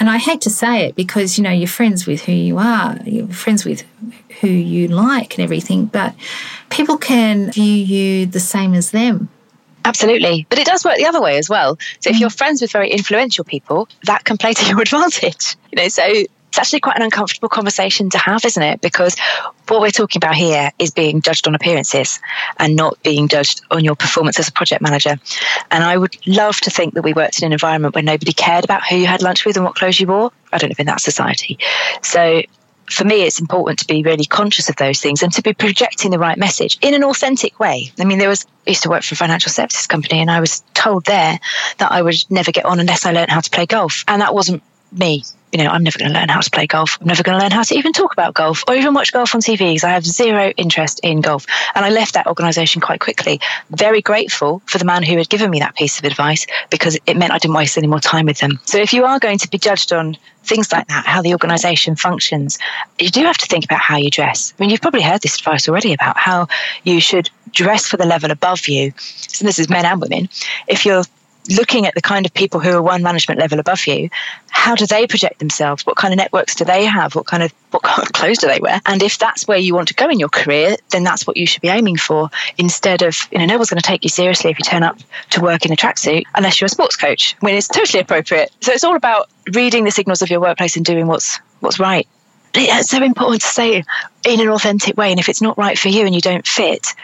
And 0.00 0.08
I 0.08 0.18
hate 0.18 0.42
to 0.42 0.50
say 0.50 0.86
it 0.86 0.94
because, 0.94 1.36
you 1.36 1.44
know, 1.44 1.50
you're 1.50 1.66
friends 1.66 2.06
with 2.06 2.22
who 2.22 2.32
you 2.32 2.58
are, 2.58 2.96
you're 3.04 3.26
friends 3.26 3.64
with 3.64 3.84
who 4.40 4.48
you 4.48 4.86
like 4.86 5.34
and 5.34 5.42
everything, 5.42 5.86
but 5.86 6.14
people 6.70 6.98
can 6.98 7.50
view 7.50 7.64
you 7.64 8.26
the 8.26 8.38
same 8.38 8.74
as 8.74 8.92
them. 8.92 9.28
Absolutely. 9.84 10.46
But 10.48 10.58
it 10.58 10.66
does 10.66 10.84
work 10.84 10.96
the 10.98 11.06
other 11.06 11.20
way 11.20 11.38
as 11.38 11.48
well. 11.48 11.78
So 12.00 12.10
if 12.10 12.16
mm. 12.16 12.20
you're 12.20 12.30
friends 12.30 12.60
with 12.60 12.70
very 12.70 12.90
influential 12.90 13.44
people, 13.44 13.88
that 14.04 14.24
can 14.24 14.36
play 14.36 14.52
to 14.52 14.66
your 14.66 14.80
advantage. 14.82 15.56
You 15.72 15.82
know, 15.82 15.88
so 15.88 16.04
it's 16.48 16.58
actually 16.58 16.80
quite 16.80 16.96
an 16.96 17.02
uncomfortable 17.02 17.48
conversation 17.48 18.10
to 18.10 18.18
have, 18.18 18.44
isn't 18.44 18.62
it? 18.62 18.80
Because 18.80 19.16
what 19.68 19.80
we're 19.80 19.90
talking 19.90 20.18
about 20.18 20.34
here 20.34 20.70
is 20.78 20.90
being 20.90 21.20
judged 21.20 21.46
on 21.46 21.54
appearances 21.54 22.20
and 22.58 22.74
not 22.74 23.02
being 23.02 23.28
judged 23.28 23.60
on 23.70 23.84
your 23.84 23.94
performance 23.94 24.38
as 24.38 24.48
a 24.48 24.52
project 24.52 24.80
manager. 24.80 25.16
And 25.70 25.84
I 25.84 25.96
would 25.96 26.16
love 26.26 26.58
to 26.62 26.70
think 26.70 26.94
that 26.94 27.02
we 27.02 27.12
worked 27.12 27.40
in 27.40 27.46
an 27.46 27.52
environment 27.52 27.94
where 27.94 28.04
nobody 28.04 28.32
cared 28.32 28.64
about 28.64 28.86
who 28.86 28.96
you 28.96 29.06
had 29.06 29.22
lunch 29.22 29.44
with 29.44 29.56
and 29.56 29.64
what 29.64 29.74
clothes 29.74 30.00
you 30.00 30.06
wore. 30.06 30.32
I 30.52 30.58
don't 30.58 30.70
live 30.70 30.80
in 30.80 30.86
that 30.86 31.00
society. 31.00 31.58
So 32.02 32.42
for 32.90 33.04
me, 33.04 33.22
it's 33.22 33.40
important 33.40 33.78
to 33.80 33.86
be 33.86 34.02
really 34.02 34.24
conscious 34.24 34.70
of 34.70 34.76
those 34.76 35.00
things 35.00 35.22
and 35.22 35.30
to 35.34 35.42
be 35.42 35.52
projecting 35.52 36.10
the 36.10 36.18
right 36.18 36.38
message 36.38 36.78
in 36.80 36.94
an 36.94 37.04
authentic 37.04 37.60
way. 37.60 37.92
I 38.00 38.04
mean, 38.04 38.18
there 38.18 38.30
was, 38.30 38.46
I 38.66 38.70
used 38.70 38.82
to 38.84 38.88
work 38.88 39.02
for 39.02 39.14
a 39.14 39.16
financial 39.16 39.52
services 39.52 39.86
company 39.86 40.20
and 40.20 40.30
I 40.30 40.40
was 40.40 40.62
told 40.72 41.04
there 41.04 41.38
that 41.78 41.92
I 41.92 42.00
would 42.00 42.16
never 42.30 42.50
get 42.50 42.64
on 42.64 42.80
unless 42.80 43.04
I 43.04 43.12
learned 43.12 43.30
how 43.30 43.40
to 43.40 43.50
play 43.50 43.66
golf. 43.66 44.04
And 44.08 44.22
that 44.22 44.34
wasn't 44.34 44.62
me 44.92 45.24
you 45.52 45.64
know, 45.64 45.70
I'm 45.70 45.82
never 45.82 45.98
going 45.98 46.12
to 46.12 46.18
learn 46.18 46.28
how 46.28 46.40
to 46.40 46.50
play 46.50 46.66
golf. 46.66 46.98
I'm 47.00 47.06
never 47.06 47.22
going 47.22 47.38
to 47.38 47.42
learn 47.42 47.52
how 47.52 47.62
to 47.62 47.74
even 47.74 47.92
talk 47.92 48.12
about 48.12 48.34
golf 48.34 48.62
or 48.68 48.74
even 48.74 48.94
watch 48.94 49.12
golf 49.12 49.34
on 49.34 49.40
TV 49.40 49.58
because 49.58 49.84
I 49.84 49.90
have 49.90 50.04
zero 50.04 50.52
interest 50.56 51.00
in 51.02 51.20
golf. 51.20 51.46
And 51.74 51.84
I 51.84 51.90
left 51.90 52.14
that 52.14 52.26
organization 52.26 52.80
quite 52.80 53.00
quickly. 53.00 53.40
Very 53.70 54.02
grateful 54.02 54.60
for 54.66 54.78
the 54.78 54.84
man 54.84 55.02
who 55.02 55.16
had 55.16 55.28
given 55.28 55.50
me 55.50 55.58
that 55.60 55.74
piece 55.74 55.98
of 55.98 56.04
advice 56.04 56.46
because 56.70 56.98
it 57.06 57.16
meant 57.16 57.32
I 57.32 57.38
didn't 57.38 57.56
waste 57.56 57.78
any 57.78 57.86
more 57.86 58.00
time 58.00 58.26
with 58.26 58.38
them. 58.38 58.58
So 58.64 58.78
if 58.78 58.92
you 58.92 59.04
are 59.04 59.18
going 59.18 59.38
to 59.38 59.48
be 59.48 59.58
judged 59.58 59.92
on 59.92 60.16
things 60.44 60.72
like 60.72 60.86
that, 60.88 61.06
how 61.06 61.22
the 61.22 61.32
organization 61.32 61.96
functions, 61.96 62.58
you 62.98 63.10
do 63.10 63.22
have 63.24 63.38
to 63.38 63.46
think 63.46 63.64
about 63.64 63.80
how 63.80 63.96
you 63.96 64.10
dress. 64.10 64.52
I 64.58 64.62
mean, 64.62 64.70
you've 64.70 64.80
probably 64.80 65.02
heard 65.02 65.22
this 65.22 65.38
advice 65.38 65.68
already 65.68 65.92
about 65.92 66.16
how 66.16 66.48
you 66.84 67.00
should 67.00 67.30
dress 67.52 67.86
for 67.86 67.96
the 67.96 68.06
level 68.06 68.30
above 68.30 68.68
you. 68.68 68.92
So 68.98 69.44
this 69.44 69.58
is 69.58 69.68
men 69.68 69.84
and 69.84 70.00
women. 70.00 70.28
If 70.66 70.84
you're 70.84 71.04
looking 71.48 71.86
at 71.86 71.94
the 71.94 72.02
kind 72.02 72.26
of 72.26 72.34
people 72.34 72.60
who 72.60 72.70
are 72.70 72.82
one 72.82 73.02
management 73.02 73.40
level 73.40 73.58
above 73.58 73.86
you, 73.86 74.10
how 74.48 74.74
do 74.74 74.86
they 74.86 75.06
project 75.06 75.38
themselves? 75.38 75.86
What 75.86 75.96
kind 75.96 76.12
of 76.12 76.18
networks 76.18 76.54
do 76.54 76.64
they 76.64 76.84
have? 76.84 77.14
What 77.14 77.26
kind 77.26 77.42
of 77.42 77.52
what 77.70 77.82
kind 77.84 78.06
of 78.06 78.12
clothes 78.12 78.38
do 78.38 78.46
they 78.46 78.60
wear? 78.60 78.80
And 78.86 79.02
if 79.02 79.18
that's 79.18 79.46
where 79.46 79.58
you 79.58 79.74
want 79.74 79.88
to 79.88 79.94
go 79.94 80.08
in 80.08 80.18
your 80.18 80.28
career, 80.28 80.76
then 80.90 81.04
that's 81.04 81.26
what 81.26 81.36
you 81.36 81.46
should 81.46 81.62
be 81.62 81.68
aiming 81.68 81.96
for. 81.96 82.30
Instead 82.58 83.02
of, 83.02 83.16
you 83.30 83.38
know, 83.38 83.46
no 83.46 83.56
one's 83.56 83.70
going 83.70 83.80
to 83.80 83.86
take 83.86 84.04
you 84.04 84.10
seriously 84.10 84.50
if 84.50 84.58
you 84.58 84.64
turn 84.64 84.82
up 84.82 84.98
to 85.30 85.40
work 85.40 85.64
in 85.64 85.72
a 85.72 85.76
tracksuit 85.76 86.24
unless 86.34 86.60
you're 86.60 86.66
a 86.66 86.70
sports 86.70 86.96
coach, 86.96 87.36
when 87.40 87.54
it's 87.54 87.68
totally 87.68 88.00
appropriate. 88.00 88.50
So 88.60 88.72
it's 88.72 88.84
all 88.84 88.96
about 88.96 89.28
reading 89.54 89.84
the 89.84 89.90
signals 89.90 90.22
of 90.22 90.30
your 90.30 90.40
workplace 90.40 90.76
and 90.76 90.84
doing 90.84 91.06
what's 91.06 91.38
what's 91.60 91.78
right. 91.78 92.06
It's 92.54 92.90
so 92.90 93.02
important 93.02 93.42
to 93.42 93.48
say 93.48 93.84
in 94.24 94.40
an 94.40 94.48
authentic 94.48 94.96
way. 94.96 95.10
And 95.10 95.20
if 95.20 95.28
it's 95.28 95.42
not 95.42 95.58
right 95.58 95.78
for 95.78 95.88
you 95.88 96.06
and 96.06 96.14
you 96.14 96.20
don't 96.20 96.46
fit, 96.46 96.94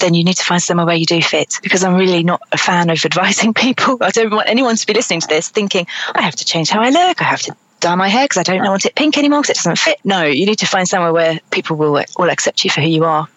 then 0.00 0.14
you 0.14 0.24
need 0.24 0.36
to 0.36 0.44
find 0.44 0.62
somewhere 0.62 0.86
where 0.86 0.96
you 0.96 1.06
do 1.06 1.22
fit 1.22 1.58
because 1.62 1.84
I'm 1.84 1.94
really 1.94 2.22
not 2.22 2.42
a 2.52 2.58
fan 2.58 2.90
of 2.90 3.04
advising 3.04 3.54
people. 3.64 3.98
I 4.00 4.10
don't 4.10 4.30
want 4.30 4.48
anyone 4.48 4.76
to 4.76 4.86
be 4.86 4.94
listening 4.94 5.20
to 5.20 5.28
this 5.28 5.48
thinking, 5.48 5.86
I 6.14 6.22
have 6.22 6.36
to 6.36 6.44
change 6.44 6.70
how 6.70 6.80
I 6.80 6.90
look, 6.90 7.20
I 7.20 7.24
have 7.24 7.42
to 7.42 7.56
dye 7.80 7.94
my 7.94 8.08
hair 8.08 8.24
because 8.24 8.38
I 8.38 8.42
don't 8.42 8.62
want 8.62 8.84
it 8.84 8.94
pink 8.94 9.16
anymore 9.16 9.42
because 9.42 9.50
it 9.50 9.56
doesn't 9.56 9.78
fit. 9.78 9.98
No, 10.04 10.24
you 10.24 10.46
need 10.46 10.58
to 10.58 10.66
find 10.66 10.88
somewhere 10.88 11.12
where 11.12 11.40
people 11.50 11.76
will, 11.76 12.02
will 12.18 12.30
accept 12.30 12.64
you 12.64 12.70
for 12.70 12.80
who 12.80 12.88
you 12.88 13.04
are. 13.04 13.28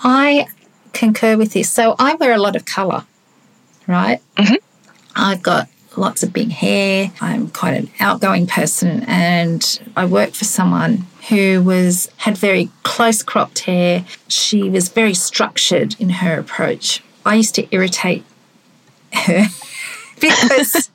I 0.00 0.46
concur 0.92 1.36
with 1.36 1.52
this. 1.52 1.70
So 1.70 1.94
I 1.98 2.14
wear 2.14 2.32
a 2.32 2.38
lot 2.38 2.56
of 2.56 2.64
colour, 2.64 3.04
right? 3.86 4.20
Mm-hmm. 4.36 4.56
I've 5.16 5.42
got 5.42 5.68
lots 5.98 6.22
of 6.22 6.32
big 6.32 6.50
hair. 6.50 7.12
I'm 7.20 7.48
quite 7.48 7.74
an 7.74 7.90
outgoing 8.00 8.46
person 8.46 9.04
and 9.06 9.80
I 9.96 10.04
worked 10.06 10.36
for 10.36 10.44
someone 10.44 11.06
who 11.28 11.62
was 11.62 12.10
had 12.18 12.38
very 12.38 12.70
close 12.84 13.22
cropped 13.22 13.60
hair. 13.60 14.04
She 14.28 14.70
was 14.70 14.88
very 14.88 15.14
structured 15.14 15.96
in 15.98 16.10
her 16.10 16.38
approach. 16.38 17.02
I 17.26 17.34
used 17.34 17.54
to 17.56 17.68
irritate 17.74 18.24
her 19.12 19.46
because 20.20 20.90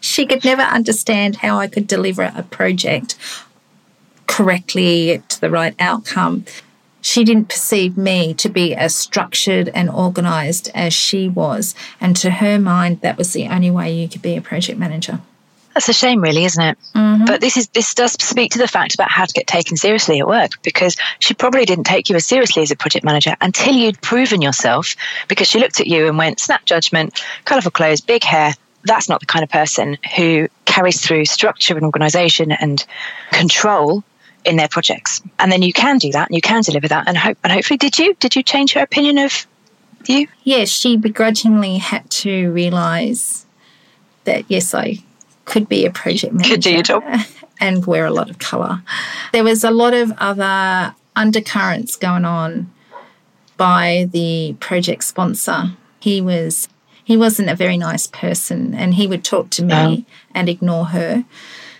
she 0.00 0.26
could 0.26 0.44
never 0.44 0.62
understand 0.62 1.36
how 1.36 1.58
I 1.58 1.68
could 1.68 1.86
deliver 1.86 2.32
a 2.34 2.42
project 2.42 3.16
correctly 4.26 5.22
to 5.28 5.40
the 5.40 5.50
right 5.50 5.74
outcome. 5.78 6.44
She 7.00 7.24
didn't 7.24 7.48
perceive 7.48 7.96
me 7.96 8.34
to 8.34 8.48
be 8.48 8.74
as 8.74 8.94
structured 8.94 9.68
and 9.70 9.88
organized 9.88 10.70
as 10.74 10.92
she 10.92 11.28
was. 11.28 11.74
And 12.00 12.16
to 12.16 12.30
her 12.30 12.58
mind, 12.58 13.00
that 13.00 13.16
was 13.16 13.32
the 13.32 13.48
only 13.48 13.70
way 13.70 13.92
you 13.92 14.08
could 14.08 14.22
be 14.22 14.36
a 14.36 14.40
project 14.40 14.78
manager. 14.78 15.20
That's 15.74 15.88
a 15.88 15.92
shame, 15.92 16.20
really, 16.20 16.44
isn't 16.44 16.62
it? 16.62 16.78
Mm-hmm. 16.94 17.24
But 17.26 17.40
this 17.40 17.56
is 17.56 17.68
this 17.68 17.94
does 17.94 18.12
speak 18.12 18.52
to 18.52 18.58
the 18.58 18.66
fact 18.66 18.94
about 18.94 19.10
how 19.10 19.24
to 19.24 19.32
get 19.32 19.46
taken 19.46 19.76
seriously 19.76 20.18
at 20.18 20.26
work 20.26 20.60
because 20.62 20.96
she 21.20 21.32
probably 21.32 21.64
didn't 21.64 21.84
take 21.84 22.08
you 22.08 22.16
as 22.16 22.26
seriously 22.26 22.62
as 22.62 22.70
a 22.70 22.76
project 22.76 23.04
manager 23.04 23.36
until 23.40 23.74
you'd 23.74 24.02
proven 24.02 24.42
yourself. 24.42 24.96
Because 25.28 25.48
she 25.48 25.60
looked 25.60 25.80
at 25.80 25.86
you 25.86 26.08
and 26.08 26.18
went, 26.18 26.40
"Snap 26.40 26.64
judgment, 26.64 27.22
colourful 27.44 27.70
clothes, 27.70 28.00
big 28.00 28.24
hair." 28.24 28.54
That's 28.84 29.08
not 29.08 29.20
the 29.20 29.26
kind 29.26 29.42
of 29.42 29.50
person 29.50 29.96
who 30.16 30.48
carries 30.64 31.00
through 31.00 31.26
structure 31.26 31.76
and 31.76 31.84
organisation 31.84 32.50
and 32.50 32.84
control 33.30 34.02
in 34.44 34.56
their 34.56 34.68
projects. 34.68 35.20
And 35.38 35.50
then 35.50 35.62
you 35.62 35.72
can 35.72 35.98
do 35.98 36.10
that, 36.12 36.28
and 36.28 36.34
you 36.34 36.42
can 36.42 36.62
deliver 36.62 36.88
that, 36.88 37.08
and 37.08 37.16
hope 37.16 37.38
and 37.44 37.52
hopefully, 37.52 37.78
did 37.78 37.98
you? 37.98 38.14
Did 38.14 38.36
you 38.36 38.42
change 38.42 38.72
her 38.74 38.82
opinion 38.82 39.18
of 39.18 39.46
you? 40.06 40.28
Yes, 40.44 40.68
she 40.68 40.96
begrudgingly 40.96 41.78
had 41.78 42.08
to 42.10 42.50
realise 42.52 43.46
that 44.24 44.44
yes, 44.48 44.74
I 44.74 44.98
could 45.44 45.68
be 45.68 45.84
a 45.84 45.90
project 45.90 46.32
manager. 46.32 46.54
Could 46.54 46.62
do 46.62 46.72
your 46.72 46.82
job. 46.82 47.02
And 47.62 47.84
wear 47.84 48.06
a 48.06 48.10
lot 48.10 48.30
of 48.30 48.38
colour. 48.38 48.82
There 49.34 49.44
was 49.44 49.64
a 49.64 49.70
lot 49.70 49.92
of 49.92 50.12
other 50.16 50.94
undercurrents 51.14 51.94
going 51.94 52.24
on 52.24 52.72
by 53.58 54.08
the 54.10 54.56
project 54.60 55.04
sponsor. 55.04 55.72
He 55.98 56.22
was 56.22 56.70
he 57.04 57.18
wasn't 57.18 57.50
a 57.50 57.54
very 57.54 57.76
nice 57.76 58.06
person 58.06 58.72
and 58.72 58.94
he 58.94 59.06
would 59.06 59.24
talk 59.24 59.50
to 59.50 59.62
me 59.62 60.06
and 60.34 60.48
ignore 60.48 60.86
her 60.86 61.26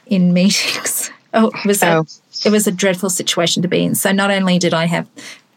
in 0.04 0.32
meetings. 0.34 1.10
Oh, 1.32 1.48
it 1.48 1.66
was 1.66 1.82
oh. 1.82 2.06
a, 2.44 2.48
it 2.48 2.50
was 2.50 2.66
a 2.66 2.72
dreadful 2.72 3.10
situation 3.10 3.62
to 3.62 3.68
be 3.68 3.84
in. 3.84 3.94
So 3.94 4.12
not 4.12 4.30
only 4.30 4.58
did 4.58 4.74
I 4.74 4.86
have 4.86 5.08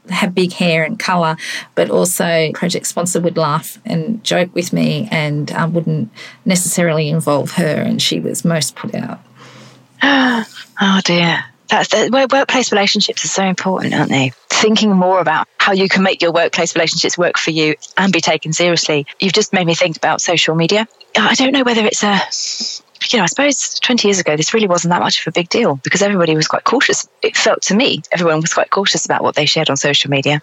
have 0.09 0.35
big 0.35 0.51
hair 0.51 0.83
and 0.83 0.99
colour, 0.99 1.37
but 1.75 1.89
also 1.89 2.51
project 2.53 2.87
sponsor 2.87 3.21
would 3.21 3.37
laugh 3.37 3.79
and 3.85 4.21
joke 4.23 4.53
with 4.53 4.73
me 4.73 5.07
and 5.11 5.51
uh, 5.51 5.69
wouldn't 5.71 6.11
necessarily 6.45 7.09
involve 7.09 7.51
her, 7.53 7.81
and 7.81 8.01
she 8.01 8.19
was 8.19 8.43
most 8.43 8.75
put 8.75 8.93
out. 8.95 9.19
oh 10.03 11.01
dear, 11.05 11.45
that's 11.69 11.89
the, 11.89 12.27
workplace 12.31 12.71
relationships 12.71 13.23
are 13.25 13.29
so 13.29 13.43
important, 13.43 13.93
aren't 13.93 14.09
they? 14.09 14.31
Thinking 14.49 14.91
more 14.91 15.19
about 15.19 15.47
how 15.57 15.71
you 15.71 15.87
can 15.87 16.03
make 16.03 16.21
your 16.21 16.31
workplace 16.31 16.75
relationships 16.75 17.17
work 17.17 17.37
for 17.37 17.51
you 17.51 17.75
and 17.97 18.11
be 18.11 18.21
taken 18.21 18.53
seriously. 18.53 19.07
You've 19.19 19.33
just 19.33 19.53
made 19.53 19.65
me 19.65 19.75
think 19.75 19.97
about 19.97 20.21
social 20.21 20.55
media. 20.55 20.87
I 21.17 21.35
don't 21.35 21.51
know 21.53 21.63
whether 21.63 21.85
it's 21.85 22.03
a 22.03 22.19
you 23.11 23.17
know, 23.17 23.23
I 23.23 23.27
suppose 23.27 23.79
20 23.79 24.07
years 24.07 24.19
ago, 24.19 24.37
this 24.37 24.53
really 24.53 24.67
wasn't 24.67 24.91
that 24.91 25.01
much 25.01 25.19
of 25.19 25.31
a 25.31 25.33
big 25.33 25.49
deal 25.49 25.75
because 25.83 26.01
everybody 26.01 26.35
was 26.35 26.47
quite 26.47 26.63
cautious. 26.63 27.07
It 27.21 27.35
felt 27.35 27.63
to 27.63 27.75
me, 27.75 28.01
everyone 28.11 28.41
was 28.41 28.53
quite 28.53 28.69
cautious 28.69 29.05
about 29.05 29.23
what 29.23 29.35
they 29.35 29.45
shared 29.45 29.69
on 29.69 29.77
social 29.77 30.09
media. 30.09 30.41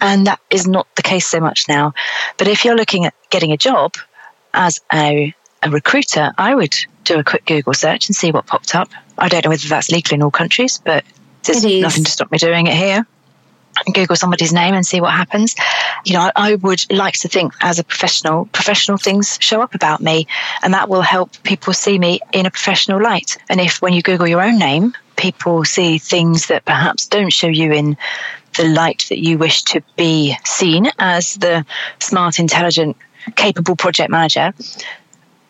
And 0.00 0.26
that 0.26 0.40
is 0.50 0.66
not 0.66 0.86
the 0.94 1.02
case 1.02 1.26
so 1.26 1.40
much 1.40 1.68
now. 1.68 1.94
But 2.38 2.48
if 2.48 2.64
you're 2.64 2.76
looking 2.76 3.04
at 3.04 3.14
getting 3.30 3.52
a 3.52 3.56
job 3.56 3.94
as 4.54 4.80
a, 4.92 5.34
a 5.62 5.70
recruiter, 5.70 6.32
I 6.38 6.54
would 6.54 6.74
do 7.04 7.18
a 7.18 7.24
quick 7.24 7.44
Google 7.46 7.74
search 7.74 8.08
and 8.08 8.16
see 8.16 8.30
what 8.30 8.46
popped 8.46 8.74
up. 8.74 8.90
I 9.18 9.28
don't 9.28 9.44
know 9.44 9.50
whether 9.50 9.68
that's 9.68 9.90
legal 9.90 10.14
in 10.14 10.22
all 10.22 10.30
countries, 10.30 10.80
but 10.82 11.04
there's 11.44 11.64
nothing 11.64 12.04
to 12.04 12.10
stop 12.10 12.30
me 12.30 12.38
doing 12.38 12.66
it 12.66 12.74
here. 12.74 13.06
Google 13.92 14.16
somebody's 14.16 14.52
name 14.52 14.74
and 14.74 14.86
see 14.86 15.00
what 15.00 15.12
happens. 15.12 15.54
You 16.04 16.14
know, 16.14 16.20
I, 16.20 16.32
I, 16.52 16.54
would 16.56 16.92
like 16.92 17.14
to 17.20 17.28
think 17.28 17.52
as 17.60 17.78
a 17.78 17.84
professional, 17.84 18.46
professional 18.46 18.98
things 18.98 19.38
show 19.40 19.62
up 19.62 19.74
about 19.74 20.00
me, 20.00 20.26
and 20.62 20.74
that 20.74 20.88
will 20.88 21.02
help 21.02 21.42
people 21.42 21.72
see 21.72 21.98
me 21.98 22.20
in 22.32 22.46
a 22.46 22.50
professional 22.50 23.02
light. 23.02 23.38
And 23.48 23.60
if 23.60 23.80
when 23.80 23.92
you 23.92 24.02
Google 24.02 24.28
your 24.28 24.42
own 24.42 24.58
name, 24.58 24.94
people 25.16 25.64
see 25.64 25.98
things 25.98 26.46
that 26.46 26.64
perhaps 26.64 27.06
don't 27.06 27.32
show 27.32 27.48
you 27.48 27.72
in 27.72 27.96
the 28.56 28.64
light 28.64 29.06
that 29.08 29.18
you 29.18 29.38
wish 29.38 29.62
to 29.62 29.82
be 29.96 30.36
seen 30.44 30.90
as 30.98 31.34
the 31.34 31.64
smart, 31.98 32.38
intelligent, 32.38 32.96
capable 33.36 33.76
project 33.76 34.10
manager, 34.10 34.52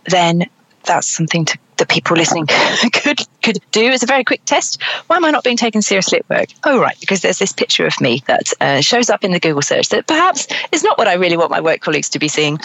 then 0.06 0.44
that's 0.84 1.08
something 1.08 1.44
to 1.44 1.58
that 1.82 1.88
people 1.88 2.16
listening 2.16 2.46
could 2.92 3.20
could 3.42 3.58
do 3.72 3.88
as 3.88 4.04
a 4.04 4.06
very 4.06 4.22
quick 4.22 4.44
test. 4.44 4.80
Why 5.08 5.16
am 5.16 5.24
I 5.24 5.32
not 5.32 5.42
being 5.42 5.56
taken 5.56 5.82
seriously 5.82 6.20
at 6.20 6.30
work? 6.30 6.48
Oh, 6.62 6.80
right, 6.80 6.98
because 7.00 7.22
there's 7.22 7.38
this 7.38 7.52
picture 7.52 7.86
of 7.86 8.00
me 8.00 8.22
that 8.26 8.52
uh, 8.60 8.80
shows 8.80 9.10
up 9.10 9.24
in 9.24 9.32
the 9.32 9.40
Google 9.40 9.62
search 9.62 9.88
that 9.88 10.06
perhaps 10.06 10.46
is 10.70 10.84
not 10.84 10.96
what 10.96 11.08
I 11.08 11.14
really 11.14 11.36
want 11.36 11.50
my 11.50 11.60
work 11.60 11.80
colleagues 11.80 12.08
to 12.10 12.20
be 12.20 12.28
seeing. 12.28 12.60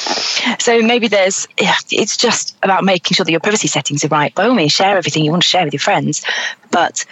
So 0.59 0.81
maybe 0.83 1.07
there's, 1.07 1.47
it's 1.57 2.15
just 2.15 2.55
about 2.61 2.83
making 2.83 3.15
sure 3.15 3.23
that 3.23 3.31
your 3.31 3.39
privacy 3.39 3.67
settings 3.67 4.05
are 4.05 4.09
right. 4.09 4.33
By 4.35 4.45
all 4.45 4.53
means, 4.53 4.71
share 4.71 4.95
everything 4.95 5.25
you 5.25 5.31
want 5.31 5.41
to 5.41 5.49
share 5.49 5.65
with 5.65 5.73
your 5.73 5.79
friends, 5.79 6.23
but 6.69 7.03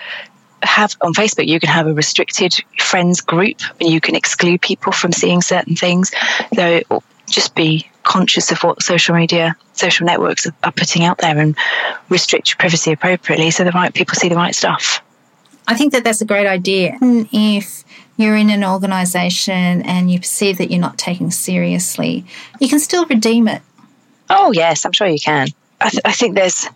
have 0.61 0.95
on 1.01 1.13
Facebook, 1.13 1.47
you 1.47 1.59
can 1.59 1.69
have 1.69 1.87
a 1.87 1.93
restricted 1.93 2.53
friends 2.77 3.19
group 3.19 3.57
and 3.81 3.89
you 3.89 3.99
can 3.99 4.15
exclude 4.15 4.61
people 4.61 4.91
from 4.91 5.11
seeing 5.11 5.41
certain 5.41 5.75
things. 5.75 6.11
So 6.53 6.81
just 7.27 7.55
be 7.55 7.89
conscious 8.05 8.51
of 8.51 8.63
what 8.63 8.81
social 8.81 9.15
media, 9.15 9.55
social 9.73 10.05
networks 10.05 10.47
are, 10.63 10.71
putting 10.71 11.03
out 11.03 11.17
there 11.17 11.37
and 11.37 11.57
restrict 12.09 12.49
your 12.49 12.57
privacy 12.57 12.91
appropriately 12.91 13.51
so 13.51 13.63
the 13.63 13.71
right 13.71 13.93
people 13.93 14.15
see 14.15 14.29
the 14.29 14.35
right 14.35 14.55
stuff. 14.55 15.01
I 15.67 15.75
think 15.75 15.93
that 15.93 16.03
that's 16.03 16.21
a 16.21 16.25
great 16.25 16.47
idea. 16.47 16.97
Mm. 17.01 17.27
If 17.31 17.83
you're 18.17 18.35
in 18.35 18.49
an 18.49 18.63
organisation 18.63 19.81
and 19.81 20.11
you 20.11 20.19
perceive 20.19 20.57
that 20.59 20.71
you're 20.71 20.79
not 20.79 20.97
taken 20.97 21.31
seriously, 21.31 22.25
you 22.59 22.69
can 22.69 22.79
still 22.79 23.05
redeem 23.05 23.47
it. 23.47 23.61
Oh, 24.29 24.51
yes, 24.53 24.85
I'm 24.85 24.91
sure 24.91 25.07
you 25.07 25.19
can. 25.19 25.47
I, 25.81 25.89
th- 25.89 26.01
I 26.05 26.11
think 26.11 26.35
there's 26.35 26.67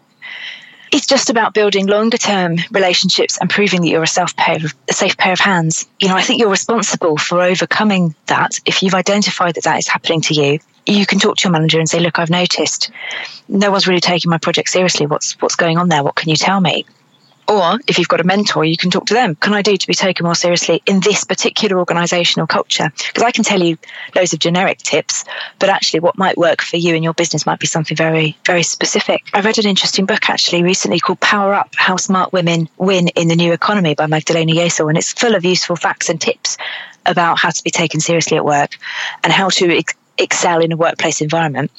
it's 0.91 1.05
just 1.05 1.29
about 1.29 1.53
building 1.53 1.85
longer 1.87 2.17
term 2.17 2.57
relationships 2.71 3.37
and 3.37 3.49
proving 3.49 3.81
that 3.81 3.87
you're 3.87 4.03
a 4.03 4.07
self 4.07 4.35
pair 4.35 4.55
of, 4.55 4.73
a 4.89 4.93
safe 4.93 5.17
pair 5.17 5.33
of 5.33 5.39
hands. 5.39 5.87
You 5.99 6.07
know, 6.07 6.15
I 6.15 6.21
think 6.21 6.39
you're 6.39 6.49
responsible 6.49 7.17
for 7.17 7.41
overcoming 7.41 8.15
that. 8.25 8.59
If 8.65 8.81
you've 8.81 8.95
identified 8.95 9.55
that 9.55 9.65
that 9.65 9.79
is 9.79 9.87
happening 9.87 10.21
to 10.21 10.33
you, 10.33 10.59
you 10.85 11.05
can 11.05 11.19
talk 11.19 11.37
to 11.37 11.43
your 11.45 11.51
manager 11.51 11.79
and 11.79 11.89
say, 11.89 11.99
"Look, 11.99 12.19
I've 12.19 12.29
noticed 12.29 12.91
no 13.47 13.71
one's 13.71 13.87
really 13.87 14.01
taking 14.01 14.29
my 14.29 14.37
project 14.37 14.69
seriously. 14.69 15.05
What's 15.05 15.33
what's 15.41 15.55
going 15.55 15.77
on 15.77 15.89
there? 15.89 16.03
What 16.03 16.15
can 16.15 16.29
you 16.29 16.35
tell 16.35 16.59
me?" 16.59 16.85
Or 17.49 17.79
if 17.87 17.97
you've 17.97 18.07
got 18.07 18.21
a 18.21 18.23
mentor, 18.23 18.63
you 18.63 18.77
can 18.77 18.91
talk 18.91 19.07
to 19.07 19.15
them. 19.15 19.33
Can 19.33 19.55
I 19.55 19.63
do 19.63 19.75
to 19.75 19.87
be 19.87 19.95
taken 19.95 20.23
more 20.23 20.35
seriously 20.35 20.83
in 20.85 20.99
this 20.99 21.23
particular 21.23 21.79
organizational 21.79 22.45
culture? 22.45 22.91
Because 23.07 23.23
I 23.23 23.31
can 23.31 23.43
tell 23.43 23.59
you 23.59 23.75
loads 24.15 24.33
of 24.33 24.39
generic 24.39 24.77
tips, 24.77 25.25
but 25.57 25.67
actually 25.67 26.01
what 26.01 26.15
might 26.15 26.37
work 26.37 26.61
for 26.61 26.77
you 26.77 26.93
and 26.93 27.03
your 27.03 27.15
business 27.15 27.47
might 27.47 27.59
be 27.59 27.65
something 27.65 27.97
very, 27.97 28.37
very 28.45 28.61
specific. 28.61 29.23
I 29.33 29.41
read 29.41 29.57
an 29.57 29.65
interesting 29.65 30.05
book 30.05 30.29
actually 30.29 30.61
recently 30.61 30.99
called 30.99 31.21
Power 31.21 31.55
Up 31.55 31.73
How 31.75 31.97
Smart 31.97 32.31
Women 32.33 32.69
Win 32.77 33.07
in 33.09 33.29
the 33.29 33.35
New 33.35 33.51
Economy 33.51 33.95
by 33.95 34.05
Magdalena 34.05 34.53
Yesil, 34.53 34.87
and 34.87 34.95
it's 34.95 35.11
full 35.11 35.33
of 35.33 35.43
useful 35.43 35.75
facts 35.75 36.07
and 36.07 36.21
tips 36.21 36.55
about 37.07 37.39
how 37.39 37.49
to 37.49 37.63
be 37.63 37.71
taken 37.71 37.99
seriously 37.99 38.37
at 38.37 38.45
work 38.45 38.77
and 39.23 39.33
how 39.33 39.49
to 39.49 39.75
ex- 39.75 39.95
excel 40.19 40.61
in 40.61 40.71
a 40.71 40.77
workplace 40.77 41.21
environment 41.21 41.71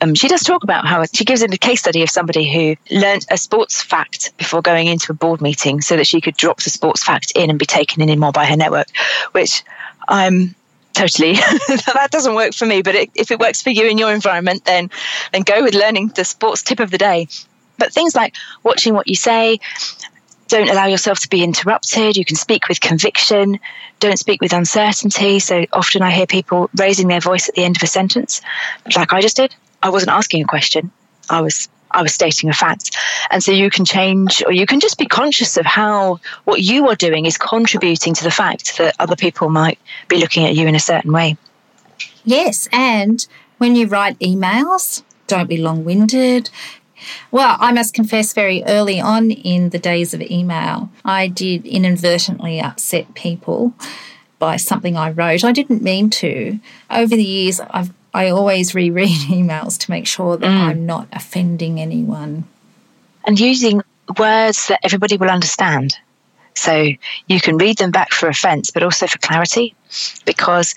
um, 0.00 0.14
she 0.14 0.28
does 0.28 0.42
talk 0.42 0.62
about 0.62 0.86
how 0.86 1.04
she 1.12 1.24
gives 1.24 1.42
in 1.42 1.52
a 1.52 1.58
case 1.58 1.80
study 1.80 2.02
of 2.02 2.10
somebody 2.10 2.50
who 2.50 2.76
learnt 2.94 3.26
a 3.30 3.38
sports 3.38 3.82
fact 3.82 4.36
before 4.36 4.60
going 4.60 4.88
into 4.88 5.12
a 5.12 5.14
board 5.14 5.40
meeting 5.40 5.80
so 5.80 5.96
that 5.96 6.06
she 6.06 6.20
could 6.20 6.36
drop 6.36 6.62
the 6.62 6.70
sports 6.70 7.02
fact 7.02 7.32
in 7.34 7.48
and 7.48 7.58
be 7.58 7.64
taken 7.64 8.06
in 8.06 8.18
more 8.18 8.32
by 8.32 8.44
her 8.44 8.56
network, 8.56 8.88
which 9.32 9.64
I'm 10.08 10.54
totally. 10.92 11.34
that 11.94 12.08
doesn't 12.10 12.34
work 12.34 12.52
for 12.52 12.66
me. 12.66 12.82
But 12.82 12.94
it, 12.94 13.10
if 13.14 13.30
it 13.30 13.38
works 13.38 13.62
for 13.62 13.70
you 13.70 13.86
in 13.86 13.96
your 13.96 14.12
environment, 14.12 14.64
then 14.64 14.90
then 15.32 15.42
go 15.42 15.62
with 15.62 15.74
learning 15.74 16.08
the 16.08 16.24
sports 16.24 16.62
tip 16.62 16.80
of 16.80 16.90
the 16.90 16.98
day. 16.98 17.28
But 17.78 17.92
things 17.92 18.14
like 18.14 18.34
watching 18.64 18.94
what 18.94 19.08
you 19.08 19.16
say, 19.16 19.60
don't 20.48 20.68
allow 20.68 20.86
yourself 20.86 21.20
to 21.20 21.28
be 21.28 21.42
interrupted. 21.42 22.16
You 22.16 22.24
can 22.24 22.36
speak 22.36 22.68
with 22.68 22.80
conviction. 22.80 23.58
Don't 24.00 24.18
speak 24.18 24.40
with 24.40 24.52
uncertainty. 24.52 25.38
So 25.40 25.66
often 25.72 26.02
I 26.02 26.10
hear 26.10 26.26
people 26.26 26.70
raising 26.76 27.08
their 27.08 27.20
voice 27.20 27.48
at 27.48 27.54
the 27.54 27.64
end 27.64 27.76
of 27.76 27.82
a 27.82 27.86
sentence, 27.86 28.40
like 28.94 29.12
I 29.12 29.20
just 29.20 29.36
did. 29.36 29.54
I 29.82 29.90
wasn't 29.90 30.12
asking 30.12 30.42
a 30.42 30.46
question. 30.46 30.90
I 31.28 31.40
was 31.40 31.68
I 31.90 32.02
was 32.02 32.12
stating 32.12 32.50
a 32.50 32.52
fact. 32.52 32.96
And 33.30 33.42
so 33.42 33.52
you 33.52 33.70
can 33.70 33.84
change 33.84 34.42
or 34.44 34.52
you 34.52 34.66
can 34.66 34.80
just 34.80 34.98
be 34.98 35.06
conscious 35.06 35.56
of 35.56 35.64
how 35.64 36.20
what 36.44 36.60
you 36.60 36.88
are 36.88 36.94
doing 36.94 37.26
is 37.26 37.38
contributing 37.38 38.14
to 38.14 38.24
the 38.24 38.30
fact 38.30 38.76
that 38.78 38.94
other 38.98 39.16
people 39.16 39.48
might 39.48 39.78
be 40.08 40.18
looking 40.18 40.44
at 40.44 40.54
you 40.54 40.66
in 40.66 40.74
a 40.74 40.80
certain 40.80 41.12
way. 41.12 41.36
Yes, 42.24 42.68
and 42.72 43.26
when 43.58 43.76
you 43.76 43.86
write 43.86 44.18
emails, 44.18 45.02
don't 45.26 45.48
be 45.48 45.56
long 45.56 45.84
winded. 45.84 46.50
Well, 47.30 47.56
I 47.58 47.72
must 47.72 47.94
confess, 47.94 48.32
very 48.32 48.62
early 48.64 49.00
on 49.00 49.30
in 49.30 49.70
the 49.70 49.78
days 49.78 50.14
of 50.14 50.22
email, 50.22 50.90
I 51.04 51.28
did 51.28 51.66
inadvertently 51.66 52.60
upset 52.60 53.14
people 53.14 53.74
by 54.38 54.56
something 54.56 54.96
I 54.96 55.10
wrote. 55.10 55.44
I 55.44 55.52
didn't 55.52 55.82
mean 55.82 56.10
to. 56.10 56.58
Over 56.90 57.16
the 57.16 57.24
years, 57.24 57.60
I've 57.60 57.92
I 58.16 58.30
always 58.30 58.74
reread 58.74 59.08
emails 59.28 59.78
to 59.80 59.90
make 59.90 60.06
sure 60.06 60.38
that 60.38 60.46
mm. 60.46 60.58
I'm 60.58 60.86
not 60.86 61.06
offending 61.12 61.78
anyone. 61.78 62.44
And 63.26 63.38
using 63.38 63.82
words 64.18 64.68
that 64.68 64.80
everybody 64.82 65.18
will 65.18 65.28
understand. 65.28 65.98
So 66.54 66.88
you 67.26 67.40
can 67.40 67.58
read 67.58 67.76
them 67.76 67.90
back 67.90 68.12
for 68.12 68.30
offense, 68.30 68.70
but 68.70 68.82
also 68.82 69.06
for 69.06 69.18
clarity, 69.18 69.74
because 70.24 70.74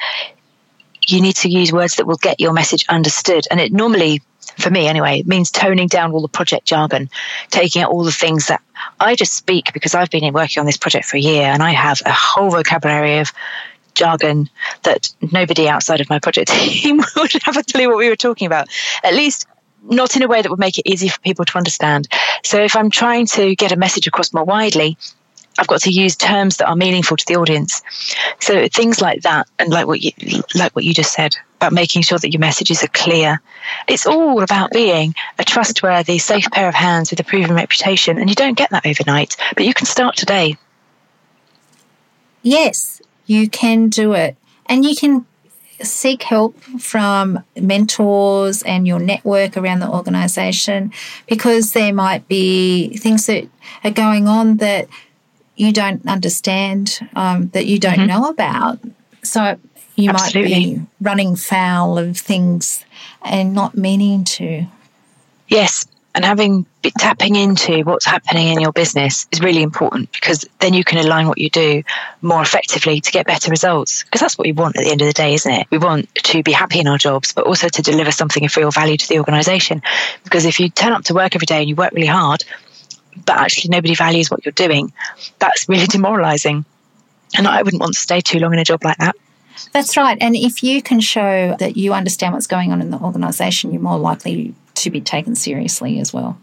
you 1.07 1.21
need 1.21 1.37
to 1.37 1.49
use 1.49 1.71
words 1.71 1.95
that 1.95 2.05
will 2.05 2.17
get 2.17 2.41
your 2.41 2.51
message 2.51 2.85
understood. 2.89 3.45
And 3.49 3.61
it 3.61 3.71
normally 3.71 4.21
for 4.59 4.69
me 4.69 4.87
anyway, 4.87 5.19
it 5.19 5.27
means 5.27 5.51
toning 5.51 5.87
down 5.87 6.11
all 6.11 6.21
the 6.21 6.27
project 6.27 6.65
jargon, 6.65 7.09
taking 7.49 7.81
out 7.81 7.91
all 7.91 8.03
the 8.03 8.11
things 8.11 8.47
that 8.47 8.61
I 8.99 9.15
just 9.15 9.33
speak 9.33 9.73
because 9.73 9.95
I've 9.95 10.09
been 10.09 10.33
working 10.33 10.59
on 10.59 10.65
this 10.65 10.77
project 10.77 11.05
for 11.05 11.17
a 11.17 11.21
year 11.21 11.43
and 11.43 11.63
I 11.63 11.71
have 11.71 12.01
a 12.05 12.11
whole 12.11 12.51
vocabulary 12.51 13.19
of 13.19 13.31
jargon 13.93 14.49
that 14.83 15.09
nobody 15.31 15.67
outside 15.67 16.01
of 16.01 16.09
my 16.09 16.19
project 16.19 16.49
team 16.53 16.97
would 17.15 17.33
have 17.43 17.57
a 17.57 17.63
clue 17.63 17.87
what 17.87 17.97
we 17.97 18.09
were 18.09 18.15
talking 18.15 18.45
about. 18.47 18.69
At 19.03 19.13
least 19.13 19.47
not 19.83 20.15
in 20.15 20.23
a 20.23 20.27
way 20.27 20.41
that 20.41 20.49
would 20.49 20.59
make 20.59 20.77
it 20.77 20.89
easy 20.89 21.07
for 21.07 21.19
people 21.21 21.45
to 21.45 21.57
understand. 21.57 22.07
So 22.43 22.61
if 22.61 22.75
I'm 22.75 22.89
trying 22.89 23.27
to 23.27 23.55
get 23.55 23.71
a 23.71 23.77
message 23.77 24.07
across 24.07 24.33
more 24.33 24.43
widely, 24.43 24.97
I've 25.57 25.67
got 25.67 25.81
to 25.81 25.91
use 25.91 26.15
terms 26.15 26.57
that 26.57 26.67
are 26.67 26.75
meaningful 26.75 27.17
to 27.17 27.25
the 27.27 27.35
audience. 27.35 27.81
So 28.39 28.67
things 28.69 29.01
like 29.01 29.21
that, 29.23 29.47
and 29.57 29.69
like 29.69 29.87
what 29.87 30.01
you 30.01 30.11
like 30.55 30.75
what 30.75 30.85
you 30.85 30.93
just 30.93 31.13
said 31.13 31.35
about 31.57 31.73
making 31.73 32.03
sure 32.03 32.17
that 32.17 32.31
your 32.31 32.39
messages 32.39 32.83
are 32.83 32.89
clear. 32.89 33.41
It's 33.87 34.05
all 34.05 34.41
about 34.41 34.71
being 34.71 35.13
a 35.37 35.43
trustworthy, 35.43 36.17
safe 36.17 36.49
pair 36.51 36.69
of 36.69 36.75
hands 36.75 37.11
with 37.11 37.19
a 37.19 37.23
proven 37.23 37.55
reputation, 37.55 38.17
and 38.17 38.29
you 38.29 38.35
don't 38.35 38.57
get 38.57 38.69
that 38.69 38.85
overnight, 38.85 39.35
but 39.55 39.65
you 39.65 39.73
can 39.73 39.85
start 39.85 40.15
today. 40.15 40.57
Yes, 42.41 43.01
you 43.25 43.49
can 43.49 43.89
do 43.89 44.13
it, 44.13 44.37
and 44.67 44.85
you 44.85 44.95
can 44.95 45.25
seek 45.81 46.23
help 46.23 46.57
from 46.79 47.43
mentors 47.55 48.63
and 48.63 48.85
your 48.87 48.99
network 48.99 49.55
around 49.55 49.79
the 49.79 49.89
organization 49.89 50.91
because 51.27 51.71
there 51.71 51.93
might 51.93 52.27
be 52.27 52.97
things 52.97 53.25
that 53.27 53.47
are 53.83 53.91
going 53.91 54.27
on 54.27 54.57
that 54.57 54.87
you 55.59 55.73
don't 55.73 56.07
understand, 56.07 56.99
um, 57.15 57.49
that 57.49 57.65
you 57.65 57.79
don't 57.79 57.95
mm-hmm. 57.95 58.07
know 58.07 58.29
about. 58.29 58.79
So 59.23 59.59
you 59.95 60.09
Absolutely. 60.09 60.53
might 60.53 60.79
be 60.79 60.87
running 61.01 61.35
foul 61.35 61.97
of 61.97 62.17
things 62.17 62.85
and 63.23 63.53
not 63.53 63.75
meaning 63.75 64.23
to. 64.23 64.65
Yes, 65.47 65.85
and 66.15 66.23
having 66.25 66.65
tapping 66.97 67.35
into 67.35 67.81
what's 67.83 68.05
happening 68.05 68.47
in 68.47 68.59
your 68.59 68.71
business 68.71 69.27
is 69.31 69.41
really 69.41 69.61
important 69.61 70.11
because 70.11 70.45
then 70.59 70.73
you 70.73 70.83
can 70.83 70.97
align 70.97 71.27
what 71.27 71.37
you 71.37 71.49
do 71.49 71.83
more 72.21 72.41
effectively 72.41 73.01
to 73.01 73.11
get 73.11 73.27
better 73.27 73.51
results 73.51 74.03
because 74.03 74.21
that's 74.21 74.37
what 74.37 74.45
we 74.45 74.51
want 74.51 74.77
at 74.77 74.83
the 74.83 74.91
end 74.91 75.01
of 75.01 75.07
the 75.07 75.13
day 75.13 75.33
isn't 75.33 75.51
it 75.51 75.67
we 75.71 75.77
want 75.77 76.13
to 76.15 76.41
be 76.41 76.51
happy 76.51 76.79
in 76.79 76.87
our 76.87 76.97
jobs 76.97 77.33
but 77.33 77.45
also 77.45 77.67
to 77.67 77.81
deliver 77.81 78.11
something 78.11 78.45
of 78.45 78.55
real 78.55 78.71
value 78.71 78.97
to 78.97 79.07
the 79.07 79.19
organization 79.19 79.81
because 80.23 80.45
if 80.45 80.59
you 80.59 80.69
turn 80.69 80.93
up 80.93 81.03
to 81.03 81.13
work 81.13 81.35
every 81.35 81.45
day 81.45 81.59
and 81.59 81.69
you 81.69 81.75
work 81.75 81.91
really 81.91 82.07
hard 82.07 82.43
but 83.25 83.37
actually 83.37 83.69
nobody 83.69 83.95
values 83.95 84.29
what 84.29 84.45
you're 84.45 84.51
doing, 84.51 84.91
that's 85.39 85.67
really 85.69 85.87
demoralizing. 85.97 86.65
And 87.37 87.47
I 87.47 87.61
wouldn't 87.61 87.79
want 87.79 87.93
to 87.93 87.99
stay 87.99 88.21
too 88.21 88.39
long 88.39 88.53
in 88.53 88.59
a 88.59 88.65
job 88.65 88.83
like 88.83 88.97
that. 88.97 89.15
That's 89.73 89.97
right. 89.97 90.17
And 90.19 90.35
if 90.35 90.63
you 90.63 90.81
can 90.81 90.99
show 90.99 91.55
that 91.59 91.77
you 91.77 91.93
understand 91.93 92.33
what's 92.33 92.47
going 92.47 92.71
on 92.71 92.81
in 92.81 92.91
the 92.91 92.99
organisation, 92.99 93.71
you're 93.71 93.81
more 93.81 93.99
likely 93.99 94.53
to 94.75 94.89
be 94.89 95.01
taken 95.01 95.35
seriously 95.35 95.99
as 95.99 96.13
well. 96.13 96.39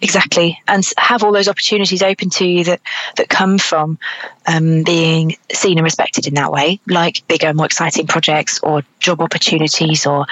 Exactly, 0.00 0.60
and 0.68 0.88
have 0.96 1.24
all 1.24 1.32
those 1.32 1.48
opportunities 1.48 2.04
open 2.04 2.30
to 2.30 2.46
you 2.46 2.62
that 2.64 2.80
that 3.16 3.28
come 3.28 3.58
from 3.58 3.98
um, 4.46 4.84
being 4.84 5.36
seen 5.52 5.76
and 5.76 5.82
respected 5.82 6.28
in 6.28 6.34
that 6.34 6.52
way, 6.52 6.78
like 6.86 7.26
bigger, 7.26 7.52
more 7.52 7.66
exciting 7.66 8.06
projects, 8.06 8.60
or 8.62 8.82
job 9.00 9.20
opportunities, 9.20 10.06
or 10.06 10.26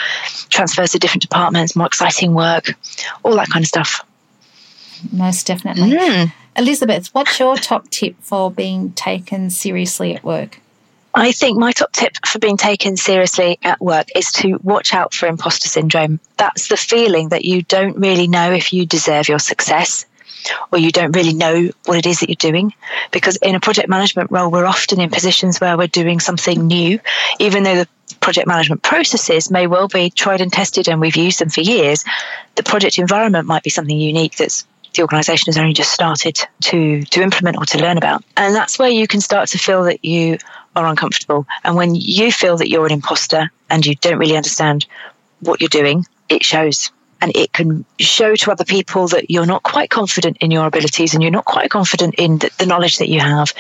transfers 0.50 0.92
to 0.92 1.00
different 1.00 1.22
departments, 1.22 1.74
more 1.74 1.88
exciting 1.88 2.32
work, 2.32 2.74
all 3.24 3.34
that 3.34 3.48
kind 3.48 3.64
of 3.64 3.68
stuff 3.68 4.04
most 5.12 5.46
definitely. 5.46 5.92
Mm. 5.92 6.32
Elizabeth, 6.56 7.08
what's 7.08 7.38
your 7.38 7.56
top 7.56 7.88
tip 7.90 8.16
for 8.20 8.50
being 8.50 8.92
taken 8.92 9.50
seriously 9.50 10.14
at 10.14 10.24
work? 10.24 10.60
I 11.14 11.32
think 11.32 11.58
my 11.58 11.72
top 11.72 11.92
tip 11.92 12.14
for 12.26 12.38
being 12.38 12.58
taken 12.58 12.96
seriously 12.96 13.58
at 13.62 13.80
work 13.80 14.08
is 14.14 14.30
to 14.32 14.58
watch 14.62 14.92
out 14.92 15.14
for 15.14 15.26
imposter 15.26 15.68
syndrome. 15.68 16.20
That's 16.36 16.68
the 16.68 16.76
feeling 16.76 17.30
that 17.30 17.46
you 17.46 17.62
don't 17.62 17.96
really 17.96 18.28
know 18.28 18.52
if 18.52 18.74
you 18.74 18.84
deserve 18.84 19.28
your 19.28 19.38
success 19.38 20.04
or 20.70 20.78
you 20.78 20.92
don't 20.92 21.12
really 21.12 21.32
know 21.32 21.70
what 21.86 21.96
it 21.96 22.06
is 22.06 22.20
that 22.20 22.28
you're 22.28 22.36
doing. 22.36 22.74
Because 23.12 23.36
in 23.36 23.54
a 23.54 23.60
project 23.60 23.88
management 23.88 24.30
role, 24.30 24.50
we're 24.50 24.66
often 24.66 25.00
in 25.00 25.10
positions 25.10 25.58
where 25.58 25.78
we're 25.78 25.86
doing 25.86 26.20
something 26.20 26.66
new, 26.66 27.00
even 27.38 27.62
though 27.62 27.76
the 27.76 27.88
project 28.20 28.46
management 28.46 28.82
processes 28.82 29.50
may 29.50 29.66
well 29.66 29.88
be 29.88 30.10
tried 30.10 30.40
and 30.40 30.52
tested 30.52 30.88
and 30.88 31.00
we've 31.00 31.16
used 31.16 31.40
them 31.40 31.48
for 31.48 31.62
years. 31.62 32.04
The 32.56 32.62
project 32.62 32.98
environment 32.98 33.46
might 33.46 33.62
be 33.62 33.70
something 33.70 33.96
unique 33.96 34.36
that's 34.36 34.66
the 34.96 35.02
organisation 35.02 35.46
has 35.46 35.58
only 35.58 35.72
just 35.72 35.92
started 35.92 36.38
to 36.62 37.04
to 37.04 37.22
implement 37.22 37.56
or 37.56 37.64
to 37.66 37.78
learn 37.78 37.98
about. 37.98 38.24
And 38.36 38.54
that's 38.54 38.78
where 38.78 38.88
you 38.88 39.06
can 39.06 39.20
start 39.20 39.48
to 39.50 39.58
feel 39.58 39.84
that 39.84 40.04
you 40.04 40.38
are 40.74 40.86
uncomfortable. 40.86 41.46
And 41.64 41.76
when 41.76 41.94
you 41.94 42.30
feel 42.30 42.56
that 42.58 42.68
you're 42.68 42.86
an 42.86 42.92
imposter 42.92 43.50
and 43.70 43.84
you 43.84 43.94
don't 43.94 44.18
really 44.18 44.36
understand 44.36 44.86
what 45.40 45.60
you're 45.60 45.68
doing, 45.68 46.04
it 46.28 46.44
shows. 46.44 46.90
And 47.22 47.34
it 47.34 47.52
can 47.52 47.86
show 47.98 48.36
to 48.36 48.52
other 48.52 48.64
people 48.64 49.08
that 49.08 49.30
you're 49.30 49.46
not 49.46 49.62
quite 49.62 49.88
confident 49.88 50.36
in 50.40 50.50
your 50.50 50.66
abilities 50.66 51.14
and 51.14 51.22
you're 51.22 51.32
not 51.32 51.46
quite 51.46 51.70
confident 51.70 52.16
in 52.16 52.38
the, 52.38 52.50
the 52.58 52.66
knowledge 52.66 52.98
that 52.98 53.08
you 53.08 53.20
have. 53.20 53.54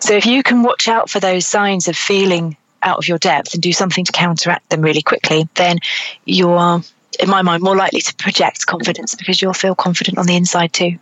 So 0.00 0.14
if 0.14 0.26
you 0.26 0.42
can 0.42 0.64
watch 0.64 0.88
out 0.88 1.08
for 1.08 1.20
those 1.20 1.46
signs 1.46 1.86
of 1.86 1.96
feeling 1.96 2.56
out 2.82 2.98
of 2.98 3.06
your 3.06 3.18
depth 3.18 3.54
and 3.54 3.62
do 3.62 3.72
something 3.72 4.04
to 4.04 4.12
counteract 4.12 4.68
them 4.70 4.80
really 4.80 5.02
quickly, 5.02 5.48
then 5.54 5.78
you 6.24 6.50
are 6.50 6.82
in 7.18 7.28
my 7.28 7.42
mind, 7.42 7.62
more 7.62 7.76
likely 7.76 8.00
to 8.00 8.14
project 8.16 8.66
confidence 8.66 9.14
because 9.14 9.42
you'll 9.42 9.52
feel 9.52 9.74
confident 9.74 10.18
on 10.18 10.26
the 10.26 10.36
inside 10.36 10.72
too. 10.72 10.98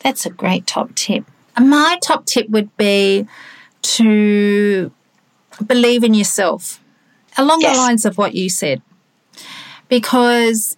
That's 0.00 0.26
a 0.26 0.30
great 0.30 0.66
top 0.66 0.94
tip. 0.94 1.24
My 1.60 1.98
top 2.02 2.26
tip 2.26 2.48
would 2.48 2.74
be 2.76 3.26
to 3.82 4.90
believe 5.66 6.02
in 6.02 6.14
yourself 6.14 6.80
along 7.36 7.60
yes. 7.60 7.76
the 7.76 7.82
lines 7.82 8.04
of 8.04 8.18
what 8.18 8.34
you 8.34 8.48
said. 8.48 8.82
Because 9.88 10.76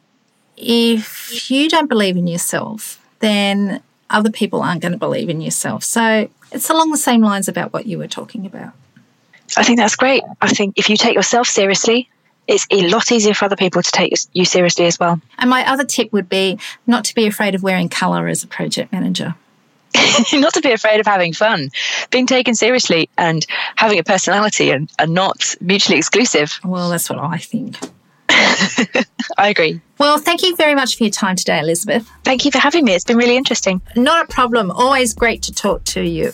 if 0.57 1.51
you 1.51 1.69
don't 1.69 1.89
believe 1.89 2.17
in 2.17 2.27
yourself, 2.27 3.05
then 3.21 3.83
other 4.11 4.31
people 4.31 4.63
aren't 4.63 4.83
going 4.83 4.93
to 4.93 4.99
believe 4.99 5.29
in 5.29 5.41
yourself. 5.41 5.85
So 5.85 6.29
it's 6.53 6.71
along 6.71 6.91
the 6.91 6.99
same 6.99 7.23
lines 7.23 7.49
about 7.49 7.73
what 7.73 7.87
you 7.87 7.99
were 7.99 8.09
talking 8.09 8.47
about. 8.47 8.73
I 9.57 9.63
think 9.63 9.79
that's 9.79 9.97
great. 9.97 10.23
I 10.41 10.49
think 10.49 10.75
if 10.77 10.89
you 10.89 10.97
take 10.97 11.15
yourself 11.15 11.47
seriously, 11.47 12.09
it's 12.47 12.67
a 12.71 12.89
lot 12.89 13.11
easier 13.13 13.35
for 13.35 13.47
other 13.47 13.57
people 13.57 13.83
to 13.83 13.91
take 13.91 14.13
you 14.33 14.45
seriously 14.45 14.87
as 14.87 14.99
well. 14.99 15.21
And 15.39 15.49
my 15.49 15.69
other 15.71 15.85
tip 15.85 16.13
would 16.13 16.29
be 16.29 16.59
not 16.87 17.05
to 17.05 17.15
be 17.15 17.27
afraid 17.27 17.55
of 17.55 17.63
wearing 17.63 17.89
colour 17.89 18.29
as 18.29 18.45
a 18.45 18.47
project 18.47 18.93
manager. 18.93 19.35
not 20.33 20.55
to 20.55 20.61
be 20.61 20.73
afraid 20.73 21.01
of 21.01 21.07
having 21.07 21.33
fun, 21.33 21.71
being 22.11 22.27
taken 22.27 22.55
seriously, 22.55 23.09
and 23.17 23.47
having 23.77 23.99
a 23.99 24.03
personality 24.03 24.71
and, 24.71 24.91
and 24.99 25.15
not 25.15 25.55
mutually 25.61 25.99
exclusive. 25.99 26.59
Well, 26.65 26.91
that's 26.91 27.09
what 27.09 27.19
I 27.21 27.39
think. 27.39 27.79
I 29.39 29.49
agree. 29.49 29.81
Well, 29.99 30.19
thank 30.19 30.43
you 30.43 30.57
very 30.57 30.75
much 30.75 30.97
for 30.97 31.05
your 31.05 31.13
time 31.13 31.37
today, 31.37 31.61
Elizabeth. 31.61 32.11
Thank 32.25 32.45
you 32.45 32.51
for 32.51 32.59
having 32.59 32.85
me. 32.85 32.95
It's 32.95 33.05
been 33.05 33.17
really 33.17 33.37
interesting. 33.37 33.81
Not 33.95 34.25
a 34.25 34.33
problem. 34.33 34.71
Always 34.71 35.15
great 35.15 35.43
to 35.45 35.53
talk 35.53 35.85
to 35.85 36.03
you. 36.03 36.33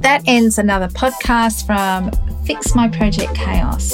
That 0.00 0.22
ends 0.26 0.58
another 0.58 0.88
podcast 0.88 1.66
from 1.66 2.10
Fix 2.44 2.74
My 2.74 2.88
Project 2.88 3.34
Chaos. 3.34 3.92